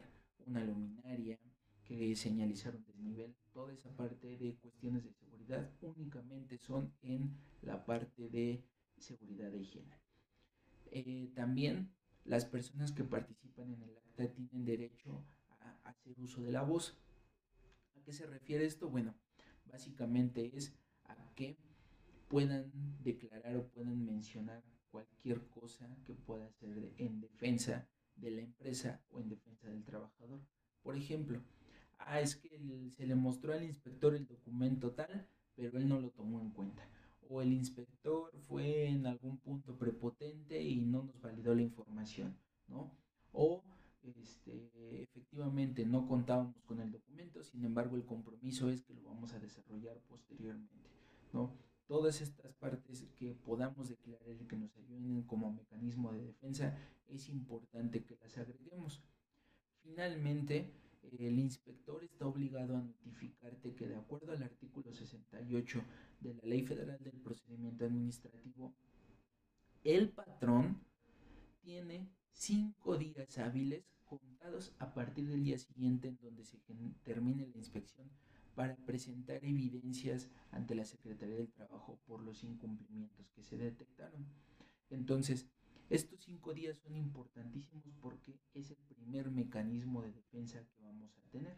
[0.46, 1.38] una luminaria,
[1.86, 7.86] que señalizar un desnivel, toda esa parte de cuestiones de seguridad únicamente son en la
[7.86, 8.64] parte de
[8.98, 10.00] seguridad de higiene.
[10.92, 11.94] Eh, también
[12.26, 15.26] las personas que participan en el acta tienen derecho
[15.60, 16.98] a hacer uso de la voz.
[17.96, 18.90] ¿A qué se refiere esto?
[18.90, 19.16] Bueno,
[19.66, 20.74] básicamente es
[21.06, 21.58] a que
[22.28, 22.72] puedan
[23.04, 29.20] declarar o puedan mencionar cualquier cosa que pueda ser en defensa de la empresa o
[29.20, 30.42] en defensa del trabajador.
[30.84, 31.42] Por ejemplo,
[32.08, 32.50] ah, es que
[32.92, 36.88] se le mostró al inspector el documento tal, pero él no lo tomó en cuenta.
[37.30, 42.38] O el inspector fue en algún punto prepotente y no nos validó la información,
[42.68, 42.92] ¿no?
[43.32, 43.64] O
[44.04, 49.34] este, efectivamente no contábamos con el documento, sin embargo el compromiso es que lo vamos
[49.34, 50.90] a desarrollar posteriormente,
[51.32, 51.56] ¿no?
[51.88, 56.78] Todas estas partes que podamos declarar y que nos ayuden como mecanismo de defensa,
[57.08, 59.02] es importante que las agreguemos.
[59.84, 60.72] Finalmente,
[61.12, 65.82] el inspector está obligado a notificarte que de acuerdo al artículo 68
[66.22, 68.74] de la Ley Federal del Procedimiento Administrativo,
[69.84, 70.82] el patrón
[71.62, 76.58] tiene cinco días hábiles contados a partir del día siguiente en donde se
[77.04, 78.10] termine la inspección
[78.56, 84.26] para presentar evidencias ante la Secretaría del Trabajo por los incumplimientos que se detectaron.
[84.90, 85.48] Entonces,
[85.94, 91.30] estos cinco días son importantísimos porque es el primer mecanismo de defensa que vamos a
[91.30, 91.56] tener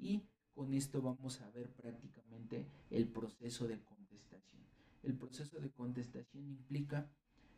[0.00, 4.62] y con esto vamos a ver prácticamente el proceso de contestación.
[5.04, 7.08] El proceso de contestación implica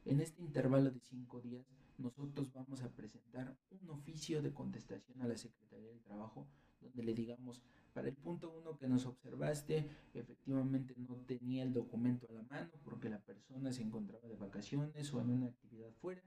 [0.05, 1.65] en este intervalo de cinco días
[1.97, 6.47] nosotros vamos a presentar un oficio de contestación a la Secretaría del Trabajo
[6.81, 7.63] donde le digamos,
[7.93, 12.71] para el punto uno que nos observaste, efectivamente no tenía el documento a la mano
[13.01, 16.23] porque la persona se encontraba de vacaciones o en una actividad fuera,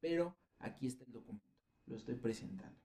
[0.00, 1.54] pero aquí está el documento,
[1.86, 2.80] lo estoy presentando.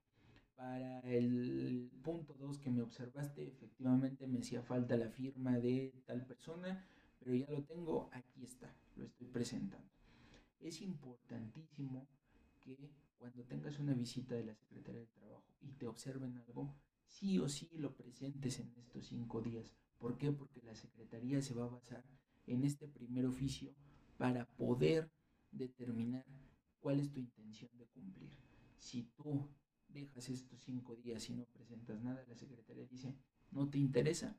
[0.56, 6.24] Para el punto 2 que me observaste, efectivamente me hacía falta la firma de tal
[6.24, 6.86] persona,
[7.18, 9.89] pero ya lo tengo, aquí está, lo estoy presentando.
[10.60, 12.08] Es importantísimo
[12.60, 16.76] que cuando tengas una visita de la Secretaría del Trabajo y te observen algo,
[17.08, 19.74] sí o sí lo presentes en estos cinco días.
[19.98, 20.32] ¿Por qué?
[20.32, 22.04] Porque la Secretaría se va a basar
[22.46, 23.74] en este primer oficio
[24.18, 25.10] para poder
[25.52, 26.26] determinar
[26.80, 28.32] cuál es tu intención de cumplir.
[28.78, 29.48] Si tú
[29.88, 33.16] dejas estos cinco días y no presentas nada, la Secretaría dice,
[33.52, 34.36] no te interesa,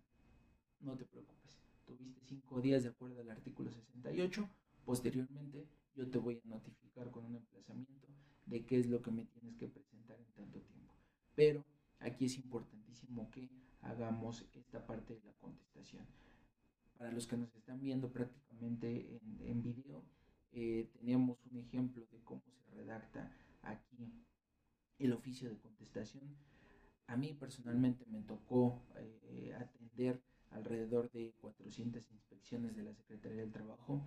[0.80, 1.58] no te preocupes.
[1.84, 4.48] Tuviste cinco días de acuerdo al artículo 68,
[4.84, 8.08] posteriormente yo te voy a notificar con un emplazamiento
[8.46, 10.94] de qué es lo que me tienes que presentar en tanto tiempo.
[11.34, 11.64] Pero
[12.00, 13.50] aquí es importantísimo que
[13.82, 16.04] hagamos esta parte de la contestación.
[17.02, 20.04] Para los que nos están viendo prácticamente en, en video,
[20.52, 23.28] eh, tenemos un ejemplo de cómo se redacta
[23.62, 24.24] aquí
[25.00, 26.22] el oficio de contestación.
[27.08, 28.80] A mí personalmente me tocó
[29.24, 30.22] eh, atender
[30.52, 34.00] alrededor de 400 inspecciones de la Secretaría del Trabajo,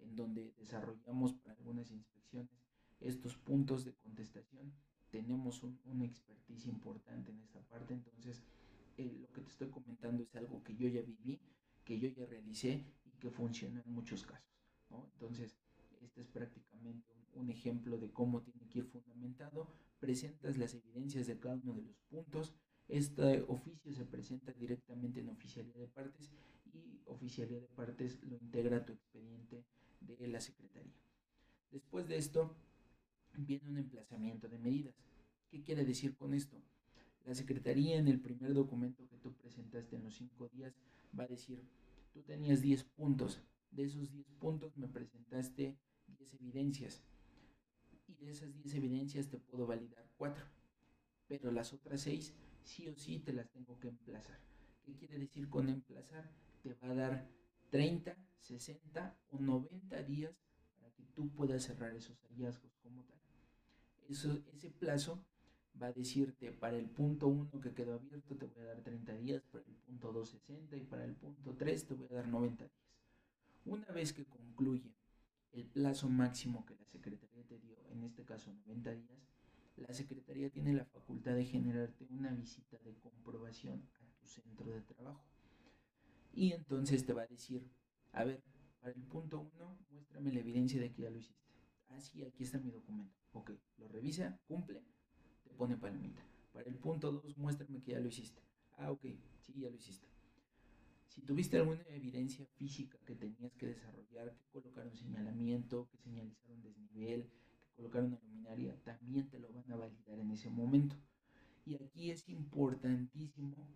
[0.00, 2.50] en donde desarrollamos para algunas inspecciones
[3.00, 4.74] estos puntos de contestación
[5.10, 8.42] tenemos un, una expertise importante en esta parte, entonces
[8.98, 11.40] eh, lo que te estoy comentando es algo que yo ya viví,
[11.84, 14.52] que yo ya realicé y que funciona en muchos casos.
[15.14, 15.56] Entonces,
[16.00, 19.68] este es prácticamente un, ejemplo de cómo tiene que ir fundamentado.
[19.98, 22.54] Presentas las evidencias de cada uno de los puntos.
[22.88, 26.32] Este oficio se presenta directamente en oficialidad de partes
[26.72, 29.64] y oficialidad de partes lo integra tu expediente
[30.00, 31.00] de la Secretaría.
[31.70, 32.54] Después de esto,
[33.38, 34.94] viene un emplazamiento de medidas.
[35.48, 36.60] ¿Qué quiere decir con esto?
[37.24, 40.74] La Secretaría en el primer documento que tú presentaste en los cinco días
[41.18, 41.62] va a decir,
[42.12, 43.40] tú tenías 10 puntos,
[43.70, 47.02] de esos 10 puntos me presentaste 10 evidencias
[48.06, 50.44] y de esas 10 evidencias te puedo validar 4,
[51.26, 52.34] pero las otras 6
[52.64, 54.38] sí o sí te las tengo que emplazar.
[54.84, 56.30] ¿Qué quiere decir con emplazar?
[56.62, 57.28] Te va a dar
[57.70, 60.34] 30, 60 o 90 días
[60.96, 63.18] que tú puedas cerrar esos hallazgos como tal.
[64.08, 65.24] Eso, ese plazo
[65.80, 69.14] va a decirte para el punto 1 que quedó abierto te voy a dar 30
[69.16, 72.28] días, para el punto 2 60 y para el punto 3 te voy a dar
[72.28, 72.76] 90 días.
[73.64, 74.94] Una vez que concluye
[75.52, 79.22] el plazo máximo que la Secretaría te dio, en este caso 90 días,
[79.76, 84.82] la Secretaría tiene la facultad de generarte una visita de comprobación a tu centro de
[84.82, 85.24] trabajo.
[86.32, 87.70] Y entonces te va a decir,
[88.12, 88.42] a ver,
[88.80, 91.42] para el punto 1, muéstrame la evidencia de que ya lo hiciste.
[91.88, 93.14] Ah, sí, aquí está mi documento.
[93.32, 94.82] Ok, lo revisa, cumple,
[95.52, 96.22] pone palmita.
[96.52, 98.42] Para el punto 2, muéstrame que ya lo hiciste.
[98.76, 99.04] Ah, ok,
[99.40, 100.06] sí, ya lo hiciste.
[101.08, 107.24] Si tuviste alguna evidencia física que tenías que desarrollar, que colocaron señalamiento, que señalizaron desnivel,
[107.24, 110.96] que colocaron una luminaria, también te lo van a validar en ese momento.
[111.64, 113.68] Y aquí es importantísimo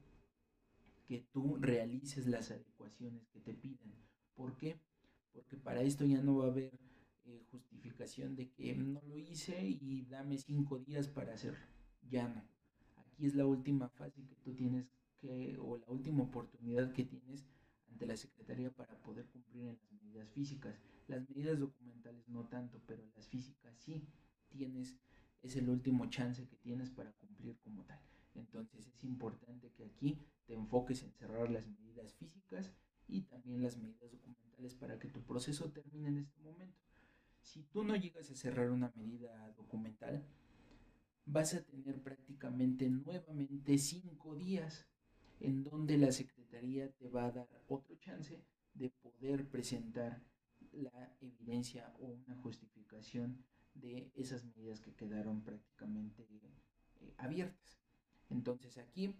[1.07, 3.95] que tú realices las adecuaciones que te piden.
[4.35, 4.81] ¿Por qué?
[5.37, 6.73] porque para esto ya no va a haber
[7.27, 11.67] eh, justificación de que no lo hice y dame cinco días para hacerlo.
[12.09, 12.45] Ya no.
[12.97, 17.45] Aquí es la última fase que tú tienes que, o la última oportunidad que tienes
[17.89, 20.81] ante la Secretaría para poder cumplir en las medidas físicas.
[21.09, 24.07] Las medidas documentales no tanto, pero las físicas sí
[24.49, 24.97] tienes,
[25.43, 28.01] es el último chance que tienes para cumplir como tal.
[28.35, 32.73] Entonces es importante que aquí te enfoques en cerrar las medidas físicas
[33.09, 36.86] y también las medidas documentales para que tu proceso termine en este momento.
[37.47, 40.27] Si tú no llegas a cerrar una medida documental,
[41.27, 44.89] vas a tener prácticamente nuevamente cinco días
[45.39, 48.43] en donde la Secretaría te va a dar otro chance
[48.75, 50.21] de poder presentar
[50.73, 53.45] la evidencia o una justificación
[53.75, 56.27] de esas medidas que quedaron prácticamente
[57.01, 57.79] eh, abiertas.
[58.29, 59.15] Entonces aquí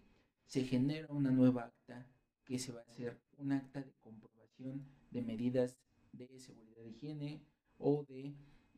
[0.45, 2.05] se genera una nueva acta
[2.43, 5.77] que se va a hacer un acta de comprobación de medidas
[6.11, 7.41] de seguridad de higiene
[7.77, 8.35] o de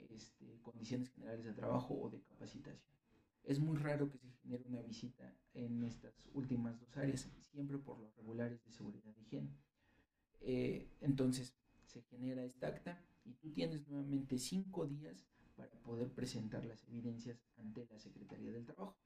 [0.09, 2.89] este, condiciones generales de trabajo o de capacitación.
[3.43, 7.99] Es muy raro que se genere una visita en estas últimas dos áreas, siempre por
[7.99, 9.55] los regulares de seguridad de higiene.
[10.41, 15.25] Eh, entonces, se genera esta acta y tú tienes nuevamente cinco días
[15.55, 18.97] para poder presentar las evidencias ante la Secretaría del Trabajo.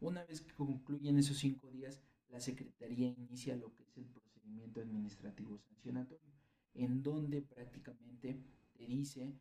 [0.00, 4.80] Una vez que concluyen esos cinco días, la Secretaría inicia lo que es el procedimiento
[4.80, 6.35] administrativo sancionatorio,
[6.78, 8.40] en donde prácticamente
[8.76, 9.32] te dice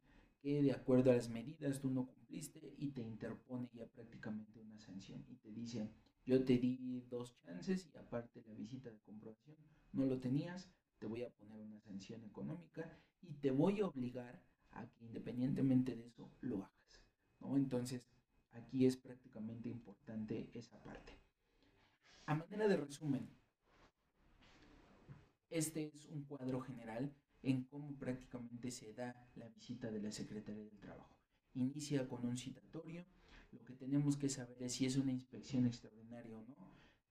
[0.42, 4.80] que de acuerdo a las medidas tú no cumpliste y te interpone ya prácticamente una
[4.80, 5.90] sanción y te dice,
[6.26, 9.56] yo te di dos chances y aparte la visita de comprobación
[9.94, 10.70] no lo tenías,
[11.00, 15.96] te voy a poner una sanción económica y te voy a obligar a que independientemente
[15.96, 17.02] de eso lo hagas.
[17.40, 17.56] ¿no?
[17.58, 18.06] Entonces,
[18.52, 21.14] aquí es prácticamente importante esa parte.
[22.26, 23.30] A manera de resumen,
[25.50, 27.14] este es un cuadro general
[27.46, 31.16] en cómo prácticamente se da la visita de la Secretaría del Trabajo.
[31.54, 33.06] Inicia con un citatorio,
[33.52, 36.56] lo que tenemos que saber es si es una inspección extraordinaria o no.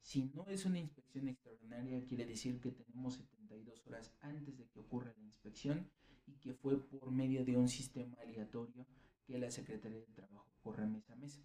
[0.03, 4.81] Si no es una inspección extraordinaria, quiere decir que tenemos 72 horas antes de que
[4.81, 5.89] ocurra la inspección
[6.27, 8.87] y que fue por medio de un sistema aleatorio
[9.25, 11.41] que la Secretaría del Trabajo corre mes a mes.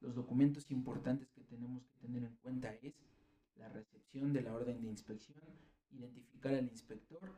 [0.00, 2.94] Los documentos importantes que tenemos que tener en cuenta es
[3.54, 5.40] la recepción de la orden de inspección,
[5.92, 7.32] identificar al inspector,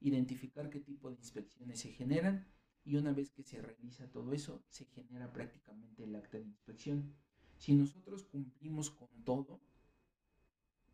[0.00, 2.46] identificar qué tipo de inspecciones se generan
[2.84, 7.14] y una vez que se realiza todo eso, se genera prácticamente el acta de inspección.
[7.58, 9.60] Si nosotros cumplimos con todo,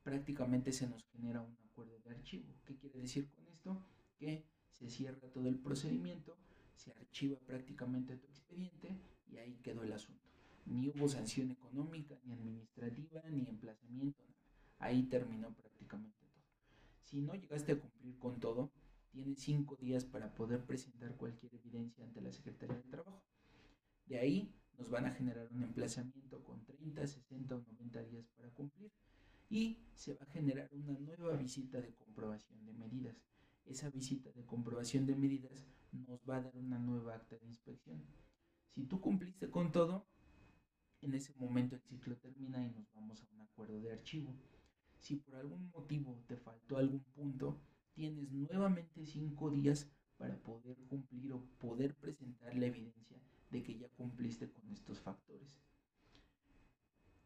[0.02, 2.54] prácticamente se nos genera un acuerdo de archivo.
[2.64, 3.84] ¿Qué quiere decir con esto?
[4.18, 6.38] Que se cierra todo el procedimiento,
[6.74, 8.96] se archiva prácticamente tu expediente
[9.30, 10.22] y ahí quedó el asunto.
[10.66, 14.40] Ni hubo sanción económica, ni administrativa, ni emplazamiento, nada.
[14.78, 16.44] Ahí terminó prácticamente todo.
[17.04, 18.70] Si no llegaste a cumplir con todo,
[19.12, 23.22] tienes cinco días para poder presentar cualquier evidencia ante la Secretaría del Trabajo.
[24.06, 28.48] De ahí nos van a generar un emplazamiento con 30, 60 o 90 días para
[28.50, 28.90] cumplir
[29.48, 33.16] y se va a generar una nueva visita de comprobación de medidas.
[33.66, 38.02] Esa visita de comprobación de medidas nos va a dar una nueva acta de inspección.
[38.74, 40.06] Si tú cumpliste con todo,
[41.02, 44.34] en ese momento el ciclo termina y nos vamos a un acuerdo de archivo.
[44.98, 47.60] Si por algún motivo te faltó algún punto,
[47.94, 53.18] tienes nuevamente cinco días para poder cumplir o poder presentar la evidencia
[53.50, 55.60] de que ya cumpliste con estos factores.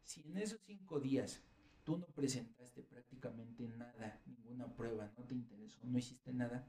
[0.03, 1.43] Si en esos cinco días
[1.83, 6.67] tú no presentaste prácticamente nada, ninguna prueba, no te interesó, no hiciste nada,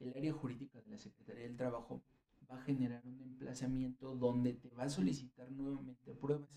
[0.00, 2.02] el área jurídica de la Secretaría del Trabajo
[2.50, 6.48] va a generar un emplazamiento donde te va a solicitar nuevamente pruebas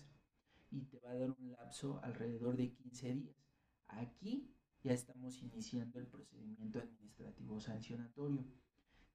[0.70, 3.36] y te va a dar un lapso alrededor de 15 días.
[3.88, 4.50] Aquí
[4.88, 8.42] ya estamos iniciando el procedimiento administrativo sancionatorio.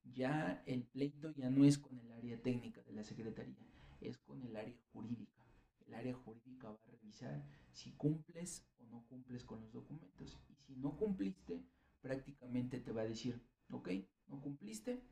[0.04, 3.58] Ya el pleito ya no es con el área técnica de la Secretaría,
[4.00, 5.42] es con el área jurídica.
[5.88, 10.38] El área jurídica va a revisar si cumples o no cumples con los documentos.
[10.48, 11.60] Y si no cumpliste,
[12.00, 13.88] prácticamente te va a decir, ok,
[14.28, 15.02] no cumpliste,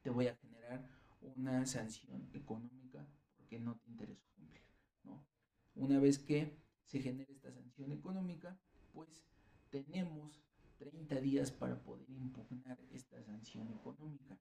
[0.00, 0.88] te voy a generar
[1.20, 3.06] una sanción económica
[3.36, 4.62] porque no te interesó cumplir.
[5.04, 5.26] ¿no?
[5.74, 8.58] Una vez que se genere esta sanción económica,
[8.94, 9.27] pues
[9.70, 10.42] tenemos
[10.78, 14.38] 30 días para poder impugnar esta sanción económica.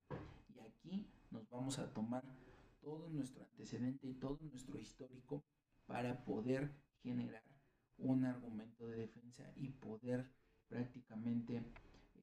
[0.54, 2.24] Y aquí nos vamos a tomar
[2.82, 5.44] todo nuestro antecedente y todo nuestro histórico
[5.86, 6.72] para poder
[7.02, 7.44] generar
[7.98, 10.30] un argumento de defensa y poder
[10.68, 11.64] prácticamente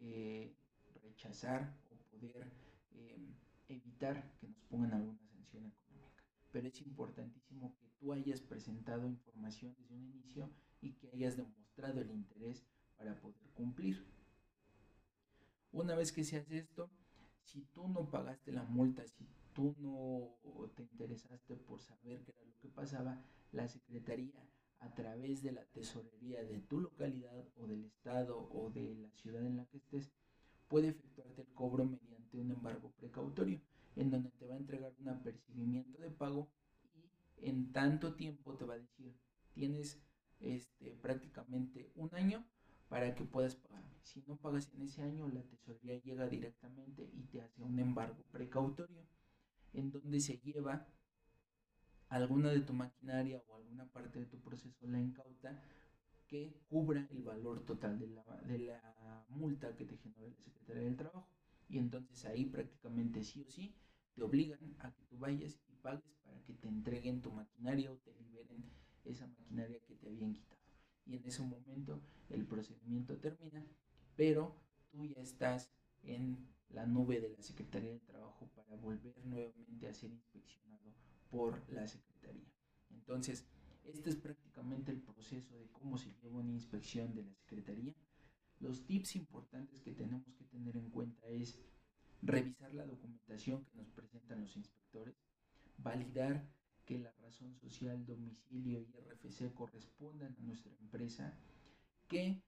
[0.00, 0.54] eh,
[1.02, 2.52] rechazar o poder
[2.92, 3.34] eh,
[3.68, 6.22] evitar que nos pongan alguna sanción económica.
[6.52, 10.50] Pero es importantísimo que tú hayas presentado información desde un inicio
[10.80, 12.64] y que hayas demostrado el interés
[13.04, 14.02] para poder cumplir.
[15.72, 16.90] Una vez que se hace esto,
[17.42, 20.38] si tú no pagaste la multa, si tú no
[20.74, 24.48] te interesaste por saber qué era lo que pasaba, la Secretaría
[24.80, 29.44] a través de la tesorería de tu localidad o del estado o de la ciudad
[29.44, 30.10] en la que estés,
[30.68, 33.60] puede efectuarte el cobro mediante un embargo precautorio,
[33.96, 36.48] en donde te va a entregar un apercibimiento de pago
[37.40, 39.14] y en tanto tiempo te va a decir,
[39.52, 40.00] tienes
[40.40, 42.44] este, prácticamente un año
[42.88, 43.84] para que puedas pagar.
[44.02, 48.22] Si no pagas en ese año, la tesorería llega directamente y te hace un embargo
[48.30, 49.02] precautorio,
[49.72, 50.86] en donde se lleva
[52.08, 55.60] alguna de tu maquinaria o alguna parte de tu proceso la incauta
[56.28, 58.24] que cubra el valor total de la,
[59.28, 61.28] multa que te generó la Secretaría del Trabajo.
[61.68, 63.74] Y entonces ahí prácticamente sí o sí
[64.14, 67.96] te obligan a que tú vayas y pagues para que te entreguen tu maquinaria o
[67.96, 68.64] te liberen
[69.04, 70.53] esa maquinaria que te habían quitado.
[71.06, 72.00] Y en ese momento
[72.30, 73.64] el procedimiento termina,
[74.16, 74.56] pero
[74.90, 75.70] tú ya estás
[76.02, 80.94] en la nube de la Secretaría del Trabajo para volver nuevamente a ser inspeccionado
[81.30, 82.52] por la Secretaría.
[82.90, 83.46] Entonces,
[83.84, 87.94] este es prácticamente el proceso de cómo se lleva una inspección de la Secretaría.
[88.60, 91.58] Los tips importantes que tenemos que tener en cuenta es
[92.22, 95.14] revisar la documentación que nos presentan los inspectores,
[95.76, 96.48] validar
[96.84, 101.34] que la razón social, domicilio y RFC correspondan a nuestra empresa,
[102.08, 102.42] que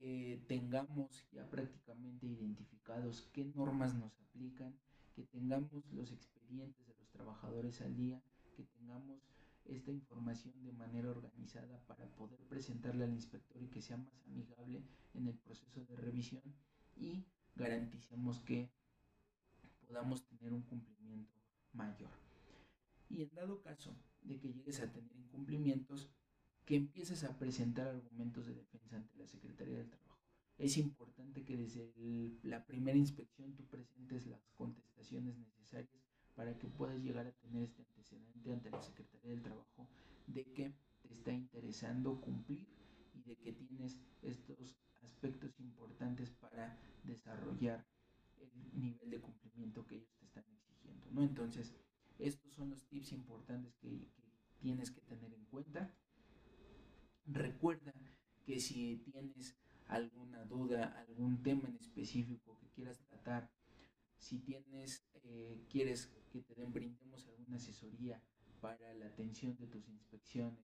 [0.00, 4.74] eh, tengamos ya prácticamente identificados qué normas nos aplican,
[5.14, 8.22] que tengamos los expedientes de los trabajadores al día,
[8.56, 9.20] que tengamos
[9.64, 14.82] esta información de manera organizada para poder presentarla al inspector y que sea más amigable
[15.14, 16.42] en el proceso de revisión
[16.96, 17.24] y
[17.54, 18.70] garanticemos que
[19.86, 21.34] podamos tener un cumplimiento
[21.72, 22.27] mayor.
[23.08, 26.10] Y en dado caso de que llegues a tener incumplimientos,
[26.64, 30.18] que empieces a presentar argumentos de defensa ante la Secretaría del Trabajo.
[30.58, 36.02] Es importante que desde la primera inspección tú presentes las contestaciones necesarias
[36.34, 39.88] para que puedas llegar a tener este antecedente ante la Secretaría del Trabajo
[40.26, 42.68] de que te está interesando cumplir
[43.14, 47.86] y de que tienes estos aspectos importantes para desarrollar
[48.40, 51.22] el nivel de cumplimiento que ellos te están exigiendo, ¿no?
[51.22, 51.74] Entonces,
[52.18, 54.22] estos son los tips importantes que, que
[54.60, 55.94] tienes que tener en cuenta.
[57.26, 57.92] Recuerda
[58.44, 59.56] que si tienes
[60.68, 63.50] alguna duda, algún tema en específico que quieras tratar,
[64.18, 68.20] si tienes, eh, quieres que te den, brindemos alguna asesoría
[68.60, 70.58] para la atención de tus inspecciones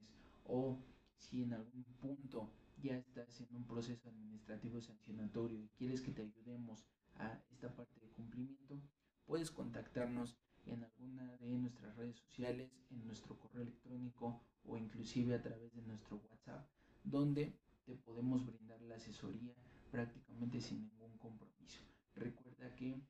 [0.44, 0.78] o
[1.16, 2.50] si en algún punto
[2.82, 6.84] ya estás en un proceso administrativo sancionatorio y quieres que te ayudemos
[7.16, 8.80] a esta parte de cumplimiento,
[9.24, 10.36] puedes contactarnos
[10.66, 15.82] en alguna de nuestras redes sociales, en nuestro correo electrónico o inclusive a través de
[15.82, 16.68] nuestro WhatsApp,
[17.04, 19.54] donde te podemos brindar la asesoría
[19.94, 21.80] prácticamente sin ningún compromiso.
[22.16, 23.00] Recuerda que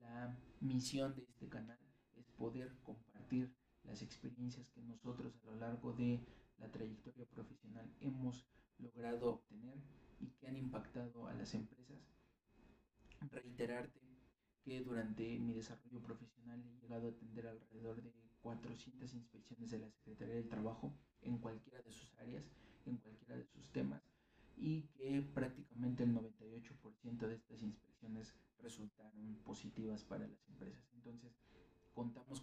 [0.00, 0.34] la
[0.94, 1.78] misión de este canal
[2.16, 6.20] es poder compartir las experiencias que nosotros a lo largo de
[6.58, 8.46] la trayectoria profesional hemos
[8.78, 9.76] logrado obtener
[10.20, 11.98] y que han impactado a las empresas.
[13.32, 14.00] Reiterarte
[14.62, 19.90] que durante mi desarrollo profesional he llegado a atender alrededor de 400 inspecciones de la
[19.90, 20.92] Secretaría del Trabajo
[21.22, 22.48] en cualquiera de sus áreas,
[22.86, 24.00] en cualquiera de sus temas,
[24.56, 28.32] y que prácticamente el 98% de estas inspecciones
[28.64, 30.82] resultaron positivas para las empresas.
[30.94, 31.32] Entonces,
[31.92, 32.40] contamos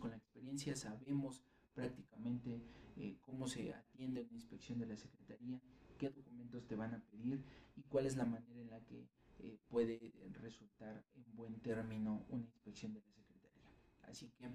[0.75, 1.41] sabemos
[1.73, 2.61] prácticamente
[2.97, 5.59] eh, cómo se atiende una inspección de la Secretaría,
[5.97, 7.43] qué documentos te van a pedir
[7.75, 9.07] y cuál es la manera en la que
[9.39, 13.63] eh, puede resultar en buen término una inspección de la Secretaría.
[14.03, 14.49] Así que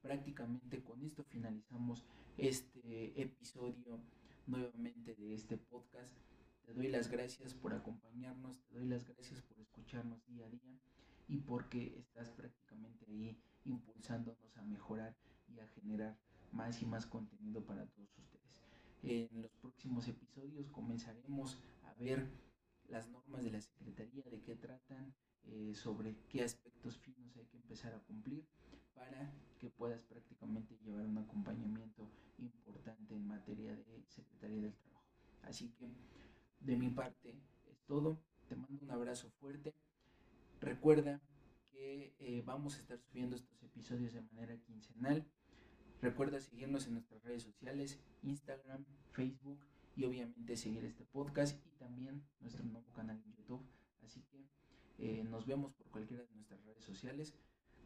[0.00, 2.04] prácticamente con esto finalizamos
[2.38, 4.00] este episodio
[4.46, 6.14] nuevamente de este podcast.
[6.64, 10.78] Te doy las gracias por acompañarnos, te doy las gracias por escucharnos día a día
[11.28, 15.16] y porque estás prácticamente ahí impulsándonos a mejorar
[15.54, 16.18] y a generar
[16.52, 18.40] más y más contenido para todos ustedes.
[19.02, 22.28] En los próximos episodios comenzaremos a ver
[22.88, 27.56] las normas de la Secretaría, de qué tratan, eh, sobre qué aspectos finos hay que
[27.56, 28.44] empezar a cumplir
[28.94, 35.06] para que puedas prácticamente llevar un acompañamiento importante en materia de Secretaría del Trabajo.
[35.42, 35.88] Así que
[36.60, 37.34] de mi parte
[37.70, 38.18] es todo.
[38.48, 39.74] Te mando un abrazo fuerte.
[40.60, 41.20] Recuerda
[41.70, 45.26] que eh, vamos a estar subiendo estos episodios de manera quincenal.
[46.02, 49.60] Recuerda seguirnos en nuestras redes sociales, Instagram, Facebook
[49.96, 53.62] y obviamente seguir este podcast y también nuestro nuevo canal en YouTube.
[54.02, 54.48] Así que
[54.98, 57.34] eh, nos vemos por cualquiera de nuestras redes sociales.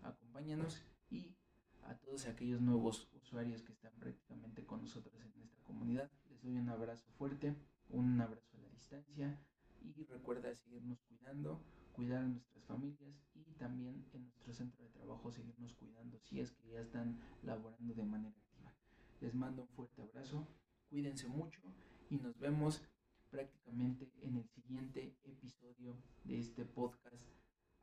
[0.04, 1.34] Acompáñanos y
[1.82, 6.08] a todos aquellos nuevos usuarios que están prácticamente con nosotros en esta comunidad.
[6.30, 7.56] Les doy un abrazo fuerte,
[7.90, 9.40] un abrazo a la distancia
[9.80, 11.60] y recuerda seguirnos cuidando,
[11.94, 16.50] cuidar a nuestras familias y también en nuestro centro de trabajo seguirnos cuidando si es
[16.52, 18.74] que ya están laborando de manera activa.
[19.20, 20.46] Les mando un fuerte abrazo,
[20.90, 21.60] cuídense mucho
[22.10, 22.82] y nos vemos
[23.30, 27.22] prácticamente en el siguiente episodio de este podcast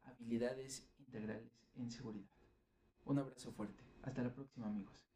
[0.04, 2.30] Habilidades Integrales en Seguridad.
[3.06, 3.84] Un abrazo fuerte.
[4.04, 5.11] Hasta la próxima amigos.